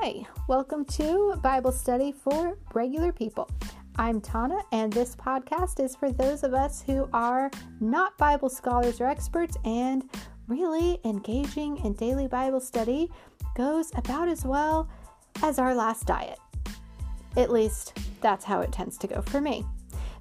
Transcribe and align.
Hi, 0.00 0.24
welcome 0.46 0.84
to 0.84 1.34
Bible 1.42 1.72
Study 1.72 2.12
for 2.12 2.56
Regular 2.72 3.10
People. 3.10 3.50
I'm 3.96 4.20
Tana, 4.20 4.60
and 4.70 4.92
this 4.92 5.16
podcast 5.16 5.84
is 5.84 5.96
for 5.96 6.12
those 6.12 6.44
of 6.44 6.54
us 6.54 6.80
who 6.80 7.10
are 7.12 7.50
not 7.80 8.16
Bible 8.16 8.48
scholars 8.48 9.00
or 9.00 9.06
experts, 9.06 9.56
and 9.64 10.08
really 10.46 11.00
engaging 11.04 11.78
in 11.78 11.94
daily 11.94 12.28
Bible 12.28 12.60
study 12.60 13.10
goes 13.56 13.90
about 13.96 14.28
as 14.28 14.44
well 14.44 14.88
as 15.42 15.58
our 15.58 15.74
last 15.74 16.06
diet. 16.06 16.38
At 17.36 17.50
least, 17.50 17.98
that's 18.20 18.44
how 18.44 18.60
it 18.60 18.70
tends 18.70 18.98
to 18.98 19.08
go 19.08 19.20
for 19.22 19.40
me. 19.40 19.64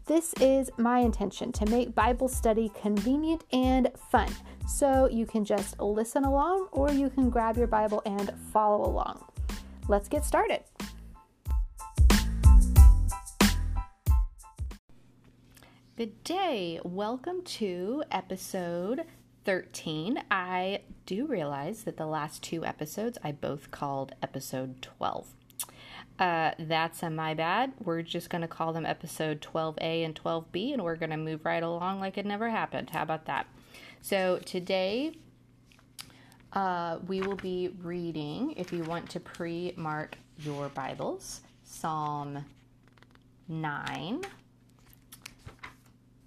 This 0.07 0.33
is 0.41 0.71
my 0.79 1.01
intention 1.01 1.51
to 1.51 1.67
make 1.67 1.93
Bible 1.93 2.29
study 2.29 2.71
convenient 2.81 3.43
and 3.53 3.91
fun. 4.09 4.33
So 4.67 5.07
you 5.07 5.27
can 5.27 5.45
just 5.45 5.79
listen 5.79 6.23
along 6.23 6.67
or 6.71 6.91
you 6.91 7.11
can 7.11 7.29
grab 7.29 7.57
your 7.57 7.67
Bible 7.67 8.01
and 8.07 8.33
follow 8.51 8.83
along. 8.83 9.23
Let's 9.89 10.09
get 10.09 10.25
started. 10.25 10.63
Good 15.95 16.23
day. 16.25 16.81
Welcome 16.83 17.41
to 17.43 18.03
episode 18.11 19.05
13. 19.45 20.23
I 20.29 20.81
do 21.05 21.25
realize 21.25 21.83
that 21.83 21.95
the 21.95 22.05
last 22.05 22.43
two 22.43 22.65
episodes 22.65 23.17
I 23.23 23.31
both 23.31 23.71
called 23.71 24.13
episode 24.21 24.81
12. 24.81 25.27
Uh, 26.19 26.51
that's 26.59 27.01
a 27.01 27.09
my 27.09 27.33
bad. 27.33 27.71
We're 27.81 28.01
just 28.01 28.29
going 28.29 28.41
to 28.41 28.47
call 28.47 28.73
them 28.73 28.85
episode 28.85 29.39
12A 29.39 30.03
and 30.03 30.13
12B, 30.13 30.73
and 30.73 30.83
we're 30.83 30.97
going 30.97 31.11
to 31.11 31.17
move 31.17 31.45
right 31.45 31.63
along 31.63 32.01
like 32.01 32.17
it 32.17 32.25
never 32.25 32.49
happened. 32.49 32.89
How 32.89 33.03
about 33.03 33.25
that? 33.25 33.47
So 34.01 34.39
today 34.43 35.13
uh, 36.57 36.97
we 37.05 37.21
will 37.21 37.35
be 37.35 37.69
reading, 37.83 38.51
if 38.57 38.73
you 38.73 38.83
want 38.85 39.07
to 39.07 39.19
pre 39.19 39.73
mark 39.77 40.17
your 40.39 40.69
Bibles, 40.69 41.41
Psalm 41.63 42.43
9. 43.47 44.23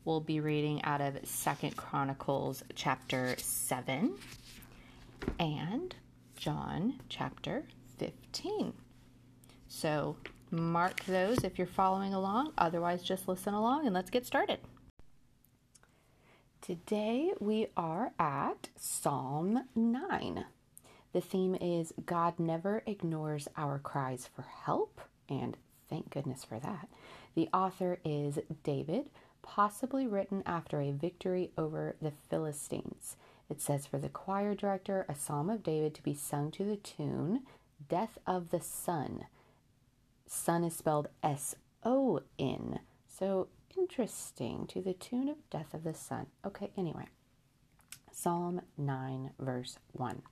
We'll 0.05 0.21
be 0.21 0.39
reading 0.39 0.85
out 0.85 1.01
of 1.01 1.19
Second 1.25 1.77
Chronicles 1.77 2.63
chapter 2.77 3.35
7 3.39 4.15
and 5.41 5.97
John 6.37 7.01
chapter 7.09 7.65
15. 7.99 8.73
So 9.67 10.15
mark 10.53 11.05
those 11.07 11.43
if 11.43 11.59
you're 11.59 11.67
following 11.67 12.15
along. 12.15 12.53
Otherwise, 12.57 13.03
just 13.03 13.27
listen 13.27 13.53
along 13.53 13.85
and 13.85 13.93
let's 13.93 14.11
get 14.11 14.25
started. 14.25 14.61
Today 16.71 17.33
we 17.41 17.67
are 17.77 18.13
at 18.17 18.69
Psalm 18.77 19.65
9. 19.75 20.45
The 21.13 21.21
theme 21.21 21.57
is 21.57 21.93
God 22.07 22.39
never 22.39 22.85
ignores 22.87 23.49
our 23.57 23.81
cries 23.81 24.29
for 24.33 24.43
help, 24.43 25.01
and 25.29 25.57
thank 25.89 26.11
goodness 26.11 26.45
for 26.45 26.61
that. 26.61 26.89
The 27.35 27.49
author 27.53 27.99
is 28.05 28.39
David, 28.63 29.11
possibly 29.43 30.07
written 30.07 30.45
after 30.47 30.81
a 30.81 30.93
victory 30.93 31.51
over 31.59 31.97
the 32.01 32.13
Philistines. 32.29 33.17
It 33.49 33.61
says 33.61 33.85
for 33.85 33.99
the 33.99 34.09
choir 34.09 34.55
director, 34.55 35.05
a 35.09 35.17
psalm 35.17 35.51
of 35.51 35.65
David 35.65 35.93
to 35.97 36.05
be 36.05 36.15
sung 36.15 36.53
to 36.53 36.65
the 36.65 36.77
tune 36.77 37.41
Death 37.89 38.17
of 38.29 38.51
the 38.51 38.61
Son. 38.61 39.25
Sun 40.25 40.63
is 40.63 40.77
spelled 40.77 41.09
S 41.21 41.57
O 41.83 42.21
N. 42.39 42.79
So 43.09 43.49
interesting. 43.77 44.67
To 44.69 44.81
the 44.81 44.95
tune 44.95 45.29
of 45.29 45.49
Death 45.51 45.75
of 45.75 45.85
the 45.85 45.95
Son. 45.95 46.27
Okay, 46.45 46.71
anyway. 46.77 47.07
Psalm 48.13 48.63
9, 48.77 49.31
verse 49.39 49.79
1. 49.93 50.23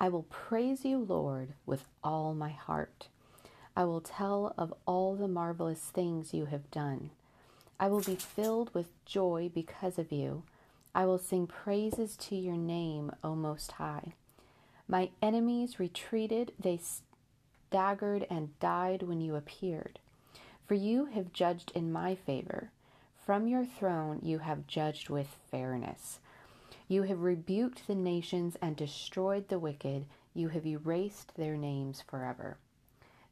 I 0.00 0.08
will 0.08 0.24
praise 0.24 0.84
you, 0.84 0.98
Lord, 0.98 1.54
with 1.66 1.84
all 2.04 2.34
my 2.34 2.50
heart. 2.50 3.08
I 3.76 3.84
will 3.84 4.00
tell 4.00 4.54
of 4.58 4.74
all 4.86 5.14
the 5.14 5.28
marvelous 5.28 5.80
things 5.80 6.34
you 6.34 6.46
have 6.46 6.70
done. 6.70 7.10
I 7.80 7.88
will 7.88 8.00
be 8.00 8.16
filled 8.16 8.74
with 8.74 9.04
joy 9.04 9.50
because 9.54 9.98
of 9.98 10.10
you. 10.10 10.42
I 10.94 11.06
will 11.06 11.18
sing 11.18 11.46
praises 11.46 12.16
to 12.16 12.36
your 12.36 12.56
name, 12.56 13.12
O 13.22 13.34
Most 13.34 13.72
High. 13.72 14.14
My 14.88 15.10
enemies 15.22 15.78
retreated, 15.78 16.52
they 16.58 16.80
staggered 17.68 18.26
and 18.30 18.58
died 18.58 19.02
when 19.02 19.20
you 19.20 19.36
appeared. 19.36 20.00
For 20.68 20.74
you 20.74 21.06
have 21.06 21.32
judged 21.32 21.72
in 21.74 21.90
my 21.90 22.14
favor. 22.14 22.70
From 23.16 23.48
your 23.48 23.64
throne 23.64 24.20
you 24.22 24.40
have 24.40 24.66
judged 24.66 25.08
with 25.08 25.38
fairness. 25.50 26.20
You 26.88 27.04
have 27.04 27.22
rebuked 27.22 27.86
the 27.86 27.94
nations 27.94 28.54
and 28.60 28.76
destroyed 28.76 29.48
the 29.48 29.58
wicked. 29.58 30.04
You 30.34 30.48
have 30.48 30.66
erased 30.66 31.34
their 31.36 31.56
names 31.56 32.02
forever. 32.06 32.58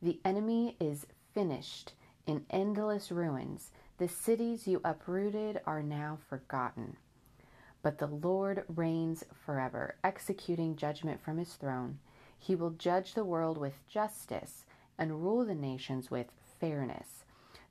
The 0.00 0.18
enemy 0.24 0.76
is 0.80 1.06
finished 1.34 1.92
in 2.26 2.46
endless 2.48 3.12
ruins. 3.12 3.70
The 3.98 4.08
cities 4.08 4.66
you 4.66 4.80
uprooted 4.82 5.60
are 5.66 5.82
now 5.82 6.16
forgotten. 6.30 6.96
But 7.82 7.98
the 7.98 8.06
Lord 8.06 8.64
reigns 8.74 9.24
forever, 9.44 9.96
executing 10.02 10.74
judgment 10.74 11.20
from 11.20 11.36
his 11.36 11.52
throne. 11.52 11.98
He 12.38 12.54
will 12.54 12.70
judge 12.70 13.12
the 13.12 13.24
world 13.24 13.58
with 13.58 13.86
justice 13.86 14.64
and 14.96 15.22
rule 15.22 15.44
the 15.44 15.54
nations 15.54 16.10
with 16.10 16.28
fairness. 16.58 17.15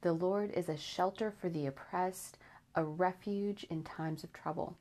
The 0.05 0.13
Lord 0.13 0.51
is 0.51 0.69
a 0.69 0.77
shelter 0.77 1.31
for 1.31 1.49
the 1.49 1.65
oppressed, 1.65 2.37
a 2.75 2.83
refuge 2.83 3.65
in 3.71 3.81
times 3.81 4.23
of 4.23 4.31
trouble. 4.31 4.77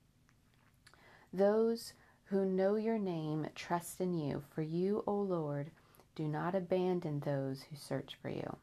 Those 1.32 1.94
who 2.24 2.44
know 2.44 2.74
your 2.74 2.98
name 2.98 3.46
trust 3.54 4.02
in 4.02 4.12
you, 4.12 4.42
for 4.54 4.60
you, 4.60 5.02
O 5.06 5.14
Lord, 5.14 5.70
do 6.14 6.28
not 6.28 6.54
abandon 6.54 7.20
those 7.20 7.62
who 7.62 7.74
search 7.74 8.18
for 8.20 8.28
you. 8.28 8.56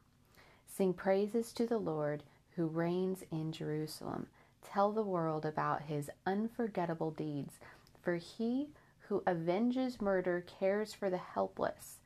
Sing 0.64 0.94
praises 0.94 1.52
to 1.54 1.66
the 1.66 1.78
Lord 1.78 2.22
who 2.54 2.68
reigns 2.68 3.24
in 3.32 3.50
Jerusalem. 3.50 4.28
Tell 4.64 4.92
the 4.92 5.02
world 5.02 5.44
about 5.44 5.82
his 5.82 6.10
unforgettable 6.26 7.10
deeds, 7.10 7.58
for 8.02 8.14
he 8.14 8.68
who 9.08 9.24
avenges 9.26 10.00
murder 10.00 10.44
cares 10.46 10.94
for 10.94 11.10
the 11.10 11.18
helpless. 11.18 11.96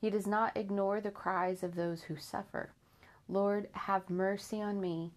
He 0.00 0.08
does 0.08 0.26
not 0.26 0.56
ignore 0.56 1.02
the 1.02 1.10
cries 1.10 1.62
of 1.62 1.74
those 1.74 2.04
who 2.04 2.16
suffer. 2.16 2.70
Lord, 3.28 3.68
have 3.72 4.08
mercy 4.08 4.60
on 4.60 4.80
me. 4.80 5.12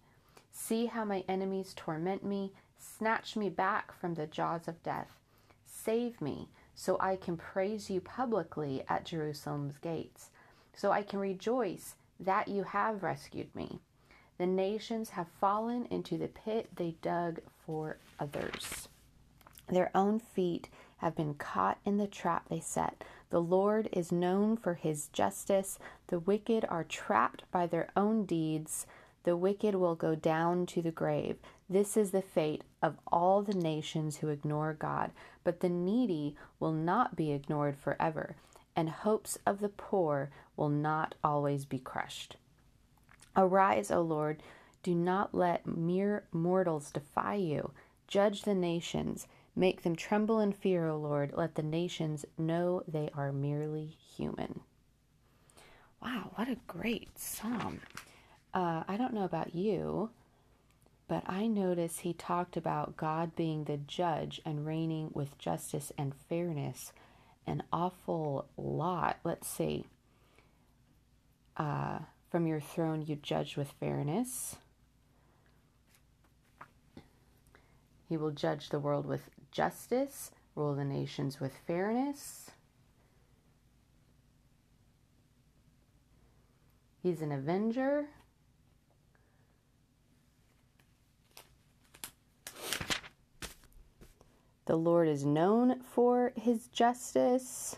See 0.52 0.86
how 0.86 1.04
my 1.04 1.24
enemies 1.28 1.72
torment 1.76 2.24
me. 2.24 2.52
Snatch 2.78 3.36
me 3.36 3.48
back 3.48 3.92
from 3.92 4.14
the 4.14 4.26
jaws 4.26 4.66
of 4.66 4.82
death. 4.82 5.16
Save 5.64 6.20
me 6.20 6.48
so 6.74 6.96
I 6.98 7.16
can 7.16 7.36
praise 7.36 7.90
you 7.90 8.00
publicly 8.00 8.84
at 8.88 9.04
Jerusalem's 9.04 9.78
gates, 9.78 10.30
so 10.74 10.90
I 10.90 11.02
can 11.02 11.18
rejoice 11.18 11.94
that 12.18 12.48
you 12.48 12.62
have 12.62 13.02
rescued 13.02 13.54
me. 13.54 13.80
The 14.38 14.46
nations 14.46 15.10
have 15.10 15.28
fallen 15.40 15.86
into 15.90 16.16
the 16.16 16.28
pit 16.28 16.70
they 16.76 16.96
dug 17.02 17.40
for 17.66 17.98
others. 18.18 18.88
Their 19.68 19.90
own 19.94 20.18
feet 20.18 20.68
have 20.98 21.14
been 21.14 21.34
caught 21.34 21.78
in 21.84 21.98
the 21.98 22.06
trap 22.06 22.48
they 22.48 22.60
set. 22.60 23.04
The 23.30 23.40
Lord 23.40 23.88
is 23.92 24.12
known 24.12 24.56
for 24.56 24.74
his 24.74 25.08
justice. 25.08 25.78
The 26.08 26.18
wicked 26.18 26.64
are 26.68 26.84
trapped 26.84 27.44
by 27.50 27.66
their 27.66 27.88
own 27.96 28.24
deeds. 28.24 28.86
The 29.22 29.36
wicked 29.36 29.74
will 29.76 29.94
go 29.94 30.14
down 30.14 30.66
to 30.66 30.82
the 30.82 30.90
grave. 30.90 31.36
This 31.68 31.96
is 31.96 32.10
the 32.10 32.22
fate 32.22 32.64
of 32.82 32.98
all 33.06 33.42
the 33.42 33.54
nations 33.54 34.16
who 34.16 34.28
ignore 34.28 34.72
God. 34.72 35.12
But 35.44 35.60
the 35.60 35.68
needy 35.68 36.34
will 36.58 36.72
not 36.72 37.14
be 37.14 37.32
ignored 37.32 37.76
forever, 37.76 38.36
and 38.74 38.90
hopes 38.90 39.38
of 39.46 39.60
the 39.60 39.68
poor 39.68 40.30
will 40.56 40.68
not 40.68 41.14
always 41.22 41.64
be 41.64 41.78
crushed. 41.78 42.36
Arise, 43.36 43.90
O 43.90 44.00
Lord. 44.00 44.42
Do 44.82 44.94
not 44.94 45.34
let 45.34 45.66
mere 45.66 46.24
mortals 46.32 46.90
defy 46.90 47.34
you. 47.34 47.70
Judge 48.08 48.42
the 48.42 48.54
nations. 48.54 49.28
Make 49.56 49.82
them 49.82 49.96
tremble 49.96 50.40
in 50.40 50.52
fear, 50.52 50.88
O 50.88 50.96
Lord. 50.96 51.32
Let 51.34 51.54
the 51.54 51.62
nations 51.62 52.24
know 52.38 52.82
they 52.86 53.10
are 53.14 53.32
merely 53.32 53.86
human. 53.86 54.60
Wow, 56.02 56.32
what 56.34 56.48
a 56.48 56.56
great 56.66 57.18
psalm. 57.18 57.80
Uh, 58.54 58.84
I 58.88 58.96
don't 58.96 59.12
know 59.12 59.24
about 59.24 59.54
you, 59.54 60.10
but 61.08 61.24
I 61.26 61.46
notice 61.46 61.98
he 61.98 62.14
talked 62.14 62.56
about 62.56 62.96
God 62.96 63.36
being 63.36 63.64
the 63.64 63.76
judge 63.76 64.40
and 64.44 64.64
reigning 64.64 65.10
with 65.12 65.36
justice 65.38 65.92
and 65.98 66.14
fairness 66.28 66.92
an 67.46 67.62
awful 67.72 68.48
lot. 68.56 69.18
Let's 69.24 69.48
see. 69.48 69.86
Uh, 71.56 71.98
from 72.30 72.46
your 72.46 72.60
throne, 72.60 73.02
you 73.02 73.16
judge 73.16 73.56
with 73.56 73.72
fairness. 73.80 74.56
He 78.08 78.16
will 78.16 78.30
judge 78.30 78.68
the 78.68 78.78
world 78.78 79.06
with 79.06 79.28
justice, 79.50 80.30
rule 80.54 80.74
the 80.74 80.84
nations 80.84 81.40
with 81.40 81.52
fairness. 81.66 82.50
He's 87.02 87.22
an 87.22 87.32
avenger. 87.32 88.06
The 94.66 94.76
Lord 94.76 95.08
is 95.08 95.24
known 95.24 95.80
for 95.80 96.32
his 96.36 96.68
justice. 96.68 97.76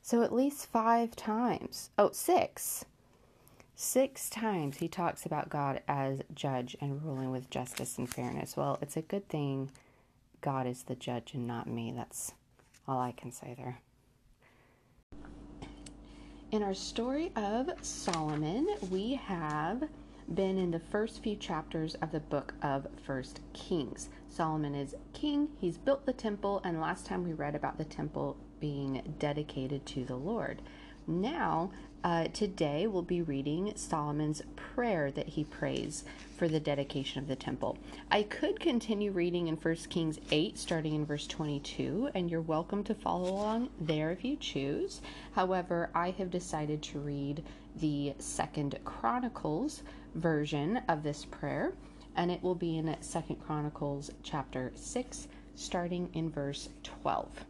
So 0.00 0.22
at 0.22 0.32
least 0.32 0.66
five 0.66 1.16
times. 1.16 1.90
Oh, 1.98 2.10
six. 2.12 2.84
Six 3.84 4.30
times 4.30 4.78
he 4.78 4.88
talks 4.88 5.26
about 5.26 5.50
God 5.50 5.82
as 5.86 6.22
judge 6.34 6.74
and 6.80 7.04
ruling 7.04 7.30
with 7.30 7.50
justice 7.50 7.98
and 7.98 8.08
fairness. 8.08 8.56
Well, 8.56 8.78
it's 8.80 8.96
a 8.96 9.02
good 9.02 9.28
thing 9.28 9.70
God 10.40 10.66
is 10.66 10.84
the 10.84 10.94
judge 10.94 11.34
and 11.34 11.46
not 11.46 11.68
me. 11.68 11.92
That's 11.94 12.32
all 12.88 12.98
I 12.98 13.12
can 13.12 13.30
say 13.30 13.54
there. 13.58 13.78
In 16.50 16.62
our 16.62 16.72
story 16.72 17.30
of 17.36 17.68
Solomon, 17.82 18.66
we 18.88 19.16
have 19.16 19.84
been 20.32 20.56
in 20.56 20.70
the 20.70 20.80
first 20.80 21.22
few 21.22 21.36
chapters 21.36 21.94
of 21.96 22.10
the 22.10 22.20
book 22.20 22.54
of 22.62 22.86
First 23.04 23.40
Kings. 23.52 24.08
Solomon 24.30 24.74
is 24.74 24.96
king, 25.12 25.46
he's 25.60 25.76
built 25.76 26.06
the 26.06 26.12
temple, 26.14 26.62
and 26.64 26.80
last 26.80 27.04
time 27.04 27.22
we 27.22 27.34
read 27.34 27.54
about 27.54 27.76
the 27.76 27.84
temple 27.84 28.38
being 28.60 29.14
dedicated 29.18 29.84
to 29.84 30.06
the 30.06 30.16
Lord. 30.16 30.62
Now, 31.06 31.70
uh, 32.04 32.28
today 32.34 32.86
we'll 32.86 33.00
be 33.00 33.22
reading 33.22 33.72
Solomon's 33.76 34.42
prayer 34.56 35.10
that 35.10 35.26
he 35.26 35.42
prays 35.42 36.04
for 36.36 36.48
the 36.48 36.60
dedication 36.60 37.18
of 37.18 37.28
the 37.28 37.34
temple. 37.34 37.78
I 38.10 38.24
could 38.24 38.60
continue 38.60 39.10
reading 39.10 39.48
in 39.48 39.56
1 39.56 39.74
Kings 39.88 40.18
8, 40.30 40.58
starting 40.58 40.94
in 40.94 41.06
verse 41.06 41.26
22, 41.26 42.10
and 42.14 42.30
you're 42.30 42.42
welcome 42.42 42.84
to 42.84 42.94
follow 42.94 43.30
along 43.30 43.70
there 43.80 44.10
if 44.10 44.22
you 44.22 44.36
choose. 44.36 45.00
However, 45.32 45.88
I 45.94 46.10
have 46.10 46.30
decided 46.30 46.82
to 46.82 46.98
read 46.98 47.42
the 47.76 48.12
Second 48.18 48.78
Chronicles 48.84 49.82
version 50.14 50.82
of 50.88 51.02
this 51.02 51.24
prayer, 51.24 51.72
and 52.16 52.30
it 52.30 52.42
will 52.42 52.54
be 52.54 52.76
in 52.76 52.94
Second 53.00 53.36
Chronicles 53.36 54.10
chapter 54.22 54.72
6, 54.74 55.28
starting 55.54 56.10
in 56.12 56.28
verse 56.28 56.68
12. 56.82 57.46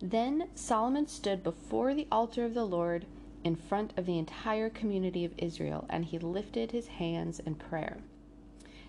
Then 0.00 0.48
Solomon 0.54 1.06
stood 1.06 1.42
before 1.42 1.94
the 1.94 2.06
altar 2.12 2.44
of 2.44 2.54
the 2.54 2.66
Lord 2.66 3.06
in 3.44 3.56
front 3.56 3.92
of 3.96 4.06
the 4.06 4.18
entire 4.18 4.68
community 4.68 5.24
of 5.24 5.32
Israel, 5.38 5.86
and 5.88 6.04
he 6.04 6.18
lifted 6.18 6.72
his 6.72 6.88
hands 6.88 7.38
in 7.40 7.54
prayer. 7.54 7.98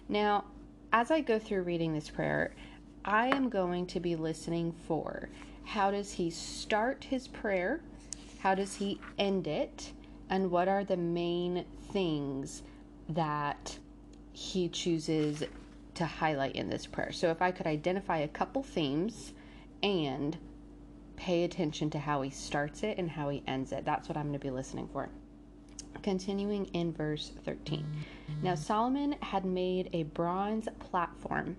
Now, 0.10 0.46
as 0.92 1.12
I 1.12 1.22
go 1.22 1.38
through 1.40 1.64
reading 1.64 1.94
this 1.94 2.10
prayer, 2.10 2.54
I 3.06 3.28
am 3.28 3.50
going 3.50 3.86
to 3.88 4.00
be 4.00 4.16
listening 4.16 4.74
for 4.88 5.30
how 5.64 5.92
does 5.92 6.14
he 6.14 6.30
start 6.30 7.06
his 7.06 7.28
prayer? 7.28 7.82
How 8.40 8.56
does 8.56 8.76
he 8.76 9.00
end 9.18 9.48
it? 9.48 9.92
And 10.30 10.50
what 10.50 10.68
are 10.68 10.84
the 10.84 10.98
main 10.98 11.66
things 11.92 12.64
that 13.10 13.78
he 14.34 14.70
chooses 14.70 15.44
to 15.96 16.06
highlight 16.06 16.56
in 16.56 16.70
this 16.70 16.86
prayer? 16.86 17.12
So, 17.12 17.32
if 17.32 17.42
I 17.42 17.52
could 17.52 17.68
identify 17.68 18.20
a 18.20 18.28
couple 18.28 18.64
themes 18.64 19.34
and 19.84 20.38
pay 21.18 21.44
attention 21.44 21.90
to 21.90 22.00
how 22.00 22.22
he 22.22 22.30
starts 22.30 22.84
it 22.84 22.98
and 22.98 23.10
how 23.10 23.28
he 23.30 23.44
ends 23.48 23.72
it. 23.74 23.84
That's 23.84 24.08
what 24.08 24.18
I'm 24.18 24.28
going 24.28 24.40
to 24.40 24.40
be 24.40 24.52
listening 24.52 24.88
for. 24.88 25.10
Continuing 26.04 26.66
in 26.68 26.94
verse 26.94 27.34
13. 27.44 27.86
Now, 28.42 28.56
Solomon 28.56 29.16
had 29.22 29.44
made 29.44 29.90
a 29.92 30.04
bronze 30.04 30.70
platform, 30.80 31.58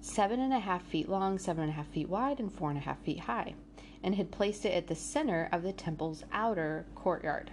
seven 0.00 0.40
and 0.40 0.52
a 0.52 0.58
half 0.58 0.82
feet 0.82 1.08
long, 1.08 1.38
seven 1.38 1.64
and 1.64 1.70
a 1.70 1.74
half 1.74 1.88
feet 1.88 2.08
wide, 2.08 2.40
and 2.40 2.52
four 2.52 2.70
and 2.70 2.78
a 2.78 2.82
half 2.82 2.98
feet 3.00 3.20
high, 3.20 3.54
and 4.02 4.14
had 4.14 4.30
placed 4.30 4.64
it 4.64 4.72
at 4.72 4.86
the 4.86 4.94
center 4.94 5.48
of 5.52 5.62
the 5.62 5.72
temple's 5.72 6.24
outer 6.32 6.86
courtyard. 6.94 7.50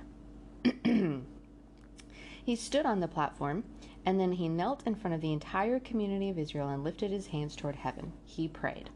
he 2.46 2.56
stood 2.56 2.86
on 2.86 3.02
the 3.02 3.08
platform, 3.08 3.64
and 4.06 4.20
then 4.20 4.32
he 4.32 4.48
knelt 4.48 4.88
in 4.88 4.96
front 4.96 5.14
of 5.14 5.22
the 5.22 5.34
entire 5.34 5.80
community 5.80 6.30
of 6.30 6.40
Israel 6.40 6.70
and 6.70 6.84
lifted 6.84 7.12
his 7.12 7.28
hands 7.28 7.56
toward 7.56 7.76
heaven. 7.76 8.14
He 8.26 8.48
prayed. 8.48 8.90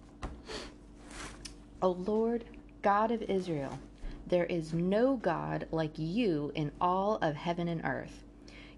O 1.82 1.92
Lord, 1.92 2.44
God 2.82 3.12
of 3.12 3.22
Israel, 3.24 3.78
there 4.26 4.46
is 4.46 4.74
no 4.74 5.16
God 5.16 5.68
like 5.72 5.94
you 5.98 6.52
in 6.56 6.72
all 6.82 7.18
of 7.22 7.36
heaven 7.36 7.68
and 7.68 7.82
earth. 7.86 8.24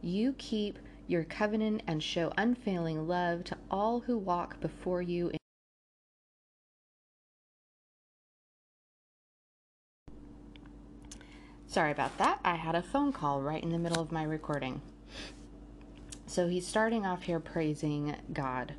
You 0.02 0.34
keep 0.38 0.78
your 1.08 1.24
covenant 1.24 1.82
and 1.88 2.04
show 2.04 2.34
unfailing 2.38 3.08
love 3.08 3.46
to 3.46 3.58
all 3.72 4.02
who 4.02 4.18
walk 4.18 4.60
before 4.60 5.02
you. 5.02 5.32
Sorry 11.68 11.92
about 11.92 12.18
that. 12.18 12.40
I 12.44 12.56
had 12.56 12.76
a 12.76 12.82
phone 12.82 13.14
call 13.14 13.42
right 13.42 13.64
in 13.64 13.70
the 13.70 13.80
middle 13.80 14.02
of 14.02 14.12
my 14.12 14.24
recording. 14.24 14.82
So 16.26 16.48
he's 16.48 16.68
starting 16.68 17.06
off 17.06 17.24
here 17.24 17.40
praising 17.40 18.16
God. 18.34 18.74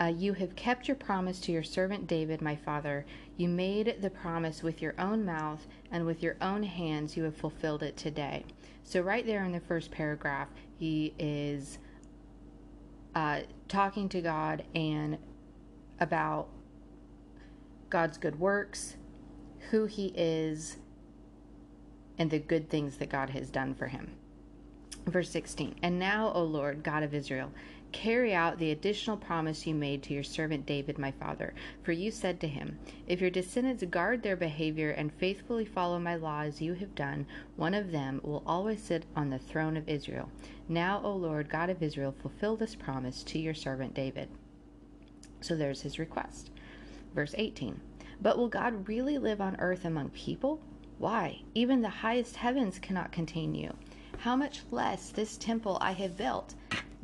Uh, 0.00 0.06
you 0.06 0.32
have 0.32 0.56
kept 0.56 0.88
your 0.88 0.96
promise 0.96 1.40
to 1.40 1.52
your 1.52 1.62
servant 1.62 2.06
David, 2.06 2.42
my 2.42 2.56
father. 2.56 3.06
You 3.36 3.48
made 3.48 3.96
the 4.00 4.10
promise 4.10 4.62
with 4.62 4.80
your 4.80 4.94
own 4.98 5.24
mouth, 5.24 5.66
and 5.90 6.06
with 6.06 6.22
your 6.22 6.36
own 6.40 6.62
hands 6.62 7.16
you 7.16 7.24
have 7.24 7.36
fulfilled 7.36 7.82
it 7.82 7.96
today. 7.96 8.44
So, 8.84 9.00
right 9.00 9.26
there 9.26 9.44
in 9.44 9.52
the 9.52 9.60
first 9.60 9.90
paragraph, 9.90 10.48
he 10.78 11.14
is 11.18 11.78
uh, 13.14 13.40
talking 13.68 14.08
to 14.10 14.20
God 14.20 14.64
and 14.74 15.18
about 16.00 16.48
God's 17.90 18.18
good 18.18 18.38
works, 18.38 18.96
who 19.70 19.86
he 19.86 20.12
is, 20.16 20.76
and 22.18 22.30
the 22.30 22.38
good 22.38 22.68
things 22.70 22.98
that 22.98 23.08
God 23.08 23.30
has 23.30 23.50
done 23.50 23.74
for 23.74 23.86
him. 23.86 24.12
Verse 25.06 25.30
16 25.30 25.76
And 25.82 25.98
now, 25.98 26.32
O 26.34 26.42
Lord, 26.42 26.82
God 26.82 27.02
of 27.02 27.14
Israel, 27.14 27.50
Carry 27.94 28.34
out 28.34 28.58
the 28.58 28.72
additional 28.72 29.16
promise 29.16 29.68
you 29.68 29.74
made 29.74 30.02
to 30.02 30.12
your 30.12 30.24
servant 30.24 30.66
David, 30.66 30.98
my 30.98 31.12
father. 31.12 31.54
For 31.84 31.92
you 31.92 32.10
said 32.10 32.40
to 32.40 32.48
him, 32.48 32.76
If 33.06 33.20
your 33.20 33.30
descendants 33.30 33.84
guard 33.84 34.20
their 34.20 34.34
behavior 34.34 34.90
and 34.90 35.14
faithfully 35.14 35.64
follow 35.64 36.00
my 36.00 36.16
law 36.16 36.40
as 36.40 36.60
you 36.60 36.74
have 36.74 36.96
done, 36.96 37.24
one 37.54 37.72
of 37.72 37.92
them 37.92 38.20
will 38.24 38.42
always 38.48 38.82
sit 38.82 39.06
on 39.14 39.30
the 39.30 39.38
throne 39.38 39.76
of 39.76 39.88
Israel. 39.88 40.28
Now, 40.68 41.00
O 41.04 41.14
Lord, 41.14 41.48
God 41.48 41.70
of 41.70 41.84
Israel, 41.84 42.12
fulfill 42.20 42.56
this 42.56 42.74
promise 42.74 43.22
to 43.22 43.38
your 43.38 43.54
servant 43.54 43.94
David. 43.94 44.28
So 45.40 45.54
there's 45.54 45.82
his 45.82 46.00
request. 46.00 46.50
Verse 47.14 47.34
18 47.38 47.80
But 48.20 48.36
will 48.36 48.48
God 48.48 48.88
really 48.88 49.18
live 49.18 49.40
on 49.40 49.54
earth 49.60 49.84
among 49.84 50.10
people? 50.10 50.60
Why? 50.98 51.42
Even 51.54 51.80
the 51.80 51.88
highest 51.88 52.34
heavens 52.34 52.80
cannot 52.80 53.12
contain 53.12 53.54
you. 53.54 53.72
How 54.18 54.34
much 54.34 54.62
less 54.72 55.10
this 55.10 55.36
temple 55.36 55.78
I 55.80 55.92
have 55.92 56.16
built? 56.16 56.54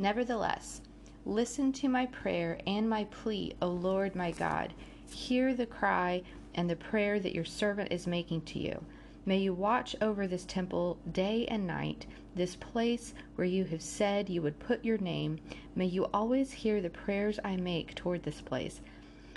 Nevertheless, 0.00 0.81
listen 1.26 1.73
to 1.75 1.87
my 1.87 2.06
prayer 2.06 2.58
and 2.67 2.88
my 2.88 3.04
plea, 3.04 3.52
O 3.61 3.69
Lord 3.69 4.16
my 4.16 4.30
God. 4.30 4.73
Hear 5.12 5.52
the 5.52 5.66
cry 5.66 6.23
and 6.54 6.71
the 6.71 6.76
prayer 6.76 7.21
that 7.21 7.35
your 7.35 7.45
servant 7.45 7.92
is 7.92 8.07
making 8.07 8.40
to 8.47 8.59
you. 8.59 8.83
May 9.26 9.37
you 9.40 9.52
watch 9.52 9.95
over 10.00 10.26
this 10.26 10.47
temple 10.47 10.97
day 11.12 11.45
and 11.49 11.66
night, 11.66 12.07
this 12.35 12.57
place 12.57 13.12
where 13.35 13.47
you 13.47 13.64
have 13.64 13.83
said 13.83 14.30
you 14.30 14.40
would 14.40 14.59
put 14.59 14.83
your 14.83 14.97
name. 14.97 15.38
May 15.75 15.85
you 15.85 16.07
always 16.14 16.50
hear 16.50 16.80
the 16.80 16.88
prayers 16.88 17.38
I 17.45 17.57
make 17.57 17.95
toward 17.95 18.23
this 18.23 18.40
place. 18.40 18.80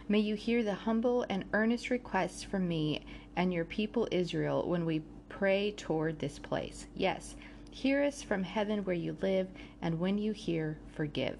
May 0.08 0.20
you 0.20 0.36
hear 0.36 0.63
the 0.63 0.75
humble 0.75 1.25
and 1.27 1.43
earnest 1.51 1.89
requests 1.89 2.41
from 2.41 2.70
me 2.70 3.03
and 3.36 3.53
your 3.53 3.65
people 3.65 4.08
Israel 4.12 4.65
when 4.65 4.86
we 4.86 5.01
pray 5.27 5.72
toward 5.72 6.20
this 6.20 6.39
place. 6.39 6.88
Yes, 6.96 7.36
Hear 7.74 8.03
us 8.03 8.22
from 8.22 8.44
heaven 8.44 8.86
where 8.86 8.96
you 8.96 9.18
live, 9.20 9.48
and 9.82 10.00
when 10.00 10.20
you 10.20 10.32
hear, 10.32 10.77
forgive. 10.94 11.38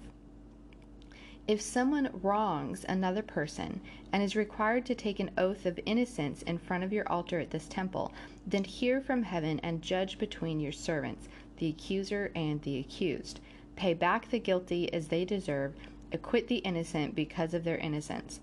If 1.46 1.60
someone 1.60 2.10
wrongs 2.22 2.84
another 2.88 3.22
person 3.22 3.80
and 4.12 4.20
is 4.20 4.34
required 4.34 4.84
to 4.86 4.96
take 4.96 5.20
an 5.20 5.30
oath 5.38 5.64
of 5.64 5.78
innocence 5.86 6.42
in 6.42 6.58
front 6.58 6.82
of 6.82 6.92
your 6.92 7.08
altar 7.08 7.38
at 7.38 7.50
this 7.50 7.68
temple, 7.68 8.12
then 8.44 8.64
hear 8.64 9.00
from 9.00 9.22
heaven 9.22 9.60
and 9.60 9.80
judge 9.80 10.18
between 10.18 10.58
your 10.58 10.72
servants, 10.72 11.28
the 11.58 11.68
accuser 11.68 12.32
and 12.34 12.60
the 12.62 12.80
accused. 12.80 13.38
Pay 13.76 13.94
back 13.94 14.28
the 14.28 14.40
guilty 14.40 14.92
as 14.92 15.06
they 15.06 15.24
deserve, 15.24 15.72
acquit 16.12 16.48
the 16.48 16.56
innocent 16.56 17.14
because 17.14 17.54
of 17.54 17.62
their 17.62 17.78
innocence. 17.78 18.40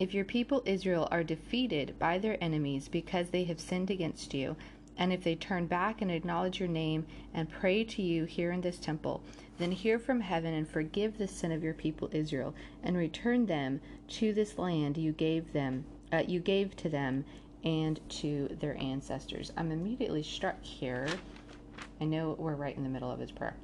If 0.00 0.14
your 0.14 0.24
people 0.24 0.62
Israel 0.64 1.06
are 1.10 1.22
defeated 1.22 1.98
by 1.98 2.18
their 2.18 2.42
enemies 2.42 2.88
because 2.88 3.28
they 3.28 3.44
have 3.44 3.60
sinned 3.60 3.90
against 3.90 4.32
you, 4.32 4.56
and 4.98 5.12
if 5.12 5.22
they 5.22 5.34
turn 5.34 5.66
back 5.66 6.00
and 6.00 6.10
acknowledge 6.10 6.58
your 6.58 6.68
name 6.68 7.06
and 7.34 7.50
pray 7.50 7.84
to 7.84 8.02
you 8.02 8.24
here 8.24 8.52
in 8.52 8.60
this 8.60 8.78
temple, 8.78 9.22
then 9.58 9.72
hear 9.72 9.98
from 9.98 10.20
heaven 10.20 10.54
and 10.54 10.68
forgive 10.68 11.18
the 11.18 11.28
sin 11.28 11.52
of 11.52 11.62
your 11.62 11.74
people 11.74 12.08
Israel, 12.12 12.54
and 12.82 12.96
return 12.96 13.46
them 13.46 13.80
to 14.08 14.32
this 14.32 14.58
land 14.58 14.96
you 14.96 15.12
gave 15.12 15.52
them, 15.52 15.84
uh, 16.12 16.22
you 16.26 16.40
gave 16.40 16.76
to 16.76 16.88
them 16.88 17.24
and 17.64 18.00
to 18.08 18.48
their 18.60 18.76
ancestors. 18.80 19.52
I'm 19.56 19.72
immediately 19.72 20.22
struck 20.22 20.62
here. 20.62 21.08
I 22.00 22.04
know 22.04 22.36
we're 22.38 22.54
right 22.54 22.76
in 22.76 22.84
the 22.84 22.88
middle 22.88 23.10
of 23.10 23.18
his 23.18 23.32
prayer. 23.32 23.56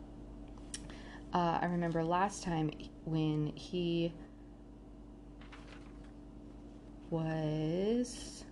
Uh, 1.35 1.59
I 1.63 1.67
remember 1.67 2.03
last 2.05 2.43
time 2.43 2.71
when 3.05 3.53
he 3.55 4.13
was 7.11 8.45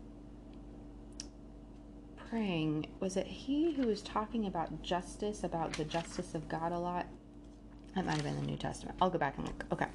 praying, 2.30 2.86
was 3.00 3.16
it 3.16 3.26
he 3.26 3.72
who 3.72 3.88
was 3.88 4.02
talking 4.02 4.46
about 4.46 4.82
justice, 4.82 5.42
about 5.42 5.72
the 5.72 5.84
justice 5.84 6.34
of 6.34 6.48
God 6.48 6.70
a 6.70 6.78
lot? 6.78 7.06
That 7.94 8.06
might 8.06 8.14
have 8.14 8.22
been 8.22 8.36
the 8.36 8.46
New 8.46 8.56
Testament. 8.56 8.96
I'll 9.02 9.10
go 9.10 9.18
back 9.18 9.36
and 9.36 9.46
look. 9.48 9.64
Okay. 9.72 9.88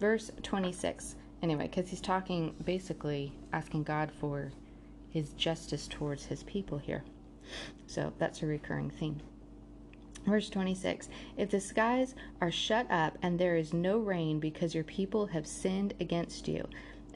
Verse 0.00 0.30
26. 0.42 1.16
Anyway, 1.42 1.68
because 1.68 1.90
he's 1.90 2.00
talking 2.00 2.54
basically 2.64 3.32
asking 3.52 3.82
God 3.82 4.10
for 4.10 4.52
his 5.10 5.30
justice 5.34 5.86
towards 5.86 6.24
his 6.24 6.42
people 6.44 6.78
here. 6.78 7.04
So 7.86 8.12
that's 8.18 8.42
a 8.42 8.46
recurring 8.46 8.90
theme. 8.90 9.20
Verse 10.24 10.48
26 10.48 11.10
If 11.36 11.50
the 11.50 11.60
skies 11.60 12.14
are 12.40 12.50
shut 12.50 12.90
up 12.90 13.18
and 13.20 13.38
there 13.38 13.56
is 13.56 13.74
no 13.74 13.98
rain 13.98 14.40
because 14.40 14.74
your 14.74 14.82
people 14.82 15.26
have 15.26 15.46
sinned 15.46 15.92
against 16.00 16.48
you, 16.48 16.66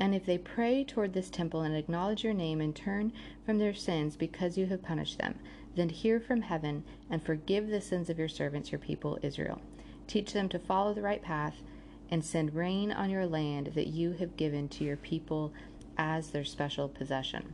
and 0.01 0.15
if 0.15 0.25
they 0.25 0.39
pray 0.39 0.83
toward 0.83 1.13
this 1.13 1.29
temple 1.29 1.61
and 1.61 1.77
acknowledge 1.77 2.25
your 2.25 2.33
name 2.33 2.63
and 2.63 2.75
turn 2.75 3.13
from 3.45 3.59
their 3.59 3.75
sins 3.75 4.17
because 4.17 4.57
you 4.57 4.67
have 4.67 4.83
punished 4.83 5.19
them, 5.19 5.39
then 5.77 5.91
hear 5.91 6.19
from 6.19 6.41
heaven 6.41 6.83
and 7.11 7.23
forgive 7.23 7.69
the 7.69 7.83
sins 7.83 8.09
of 8.09 8.19
your 8.19 8.29
servants, 8.29 8.73
your 8.73 8.79
people 8.79 9.19
Israel. 9.23 9.61
Teach 10.07 10.33
them 10.33 10.49
to 10.49 10.59
follow 10.59 10.95
the 10.95 11.03
right 11.03 11.23
path 11.23 11.63
and 12.11 12.25
send 12.25 12.55
rain 12.55 12.91
on 12.91 13.11
your 13.11 13.27
land 13.27 13.73
that 13.75 13.89
you 13.89 14.13
have 14.13 14.37
given 14.37 14.69
to 14.71 14.85
your 14.85 14.97
people 14.97 15.53
as 15.99 16.31
their 16.31 16.45
special 16.45 16.89
possession. 16.89 17.53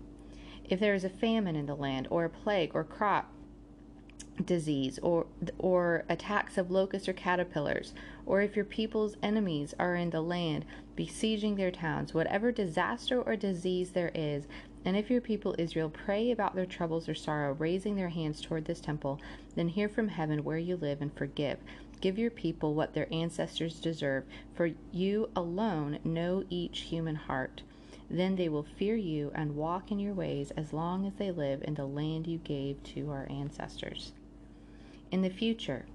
If 0.65 0.79
there 0.79 0.95
is 0.95 1.05
a 1.05 1.11
famine 1.11 1.57
in 1.57 1.67
the 1.67 1.75
land, 1.75 2.07
or 2.11 2.25
a 2.25 2.31
plague, 2.31 2.71
or 2.75 2.85
crop 2.85 3.33
disease 4.45 4.99
or 5.03 5.27
or 5.59 6.05
attacks 6.09 6.59
of 6.59 6.71
locusts 6.71 7.09
or 7.09 7.13
caterpillars 7.15 7.95
or 8.27 8.43
if 8.43 8.55
your 8.55 8.67
people's 8.67 9.17
enemies 9.23 9.75
are 9.79 9.97
in 9.97 10.11
the 10.11 10.21
land 10.21 10.65
besieging 10.97 11.55
their 11.55 11.71
towns 11.71 12.13
whatever 12.13 12.51
disaster 12.51 13.23
or 13.23 13.37
disease 13.37 13.91
there 13.91 14.11
is 14.15 14.47
and 14.85 14.97
if 14.97 15.11
your 15.11 15.21
people 15.21 15.55
Israel 15.59 15.91
pray 15.91 16.31
about 16.31 16.55
their 16.55 16.67
troubles 16.67 17.09
or 17.09 17.15
sorrow 17.15 17.53
raising 17.53 17.95
their 17.97 18.09
hands 18.09 18.41
toward 18.41 18.65
this 18.65 18.81
temple 18.81 19.21
then 19.55 19.69
hear 19.69 19.89
from 19.89 20.09
heaven 20.09 20.43
where 20.43 20.59
you 20.59 20.77
live 20.77 21.01
and 21.01 21.13
forgive 21.15 21.59
give 22.01 22.19
your 22.19 22.31
people 22.31 22.75
what 22.75 22.95
their 22.95 23.13
ancestors 23.13 23.79
deserve 23.79 24.25
for 24.55 24.71
you 24.93 25.29
alone 25.37 25.99
know 26.05 26.43
each 26.51 26.81
human 26.81 27.15
heart 27.15 27.63
then 28.09 28.37
they 28.37 28.49
will 28.49 28.63
fear 28.63 28.95
you 28.95 29.33
and 29.35 29.57
walk 29.57 29.91
in 29.91 29.99
your 29.99 30.15
ways 30.15 30.53
as 30.57 30.73
long 30.73 31.07
as 31.07 31.15
they 31.15 31.31
live 31.31 31.63
in 31.65 31.75
the 31.75 31.87
land 31.87 32.27
you 32.27 32.39
gave 32.39 32.83
to 32.85 33.11
our 33.11 33.27
ancestors 33.29 34.13
in 35.11 35.23
the 35.23 35.31
future. 35.31 35.87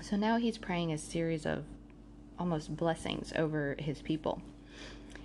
So 0.00 0.16
now 0.16 0.38
he's 0.38 0.58
praying 0.58 0.92
a 0.92 0.98
series 0.98 1.44
of 1.44 1.64
almost 2.40 2.76
blessings 2.76 3.32
over 3.36 3.76
his 3.78 4.02
people. 4.02 4.40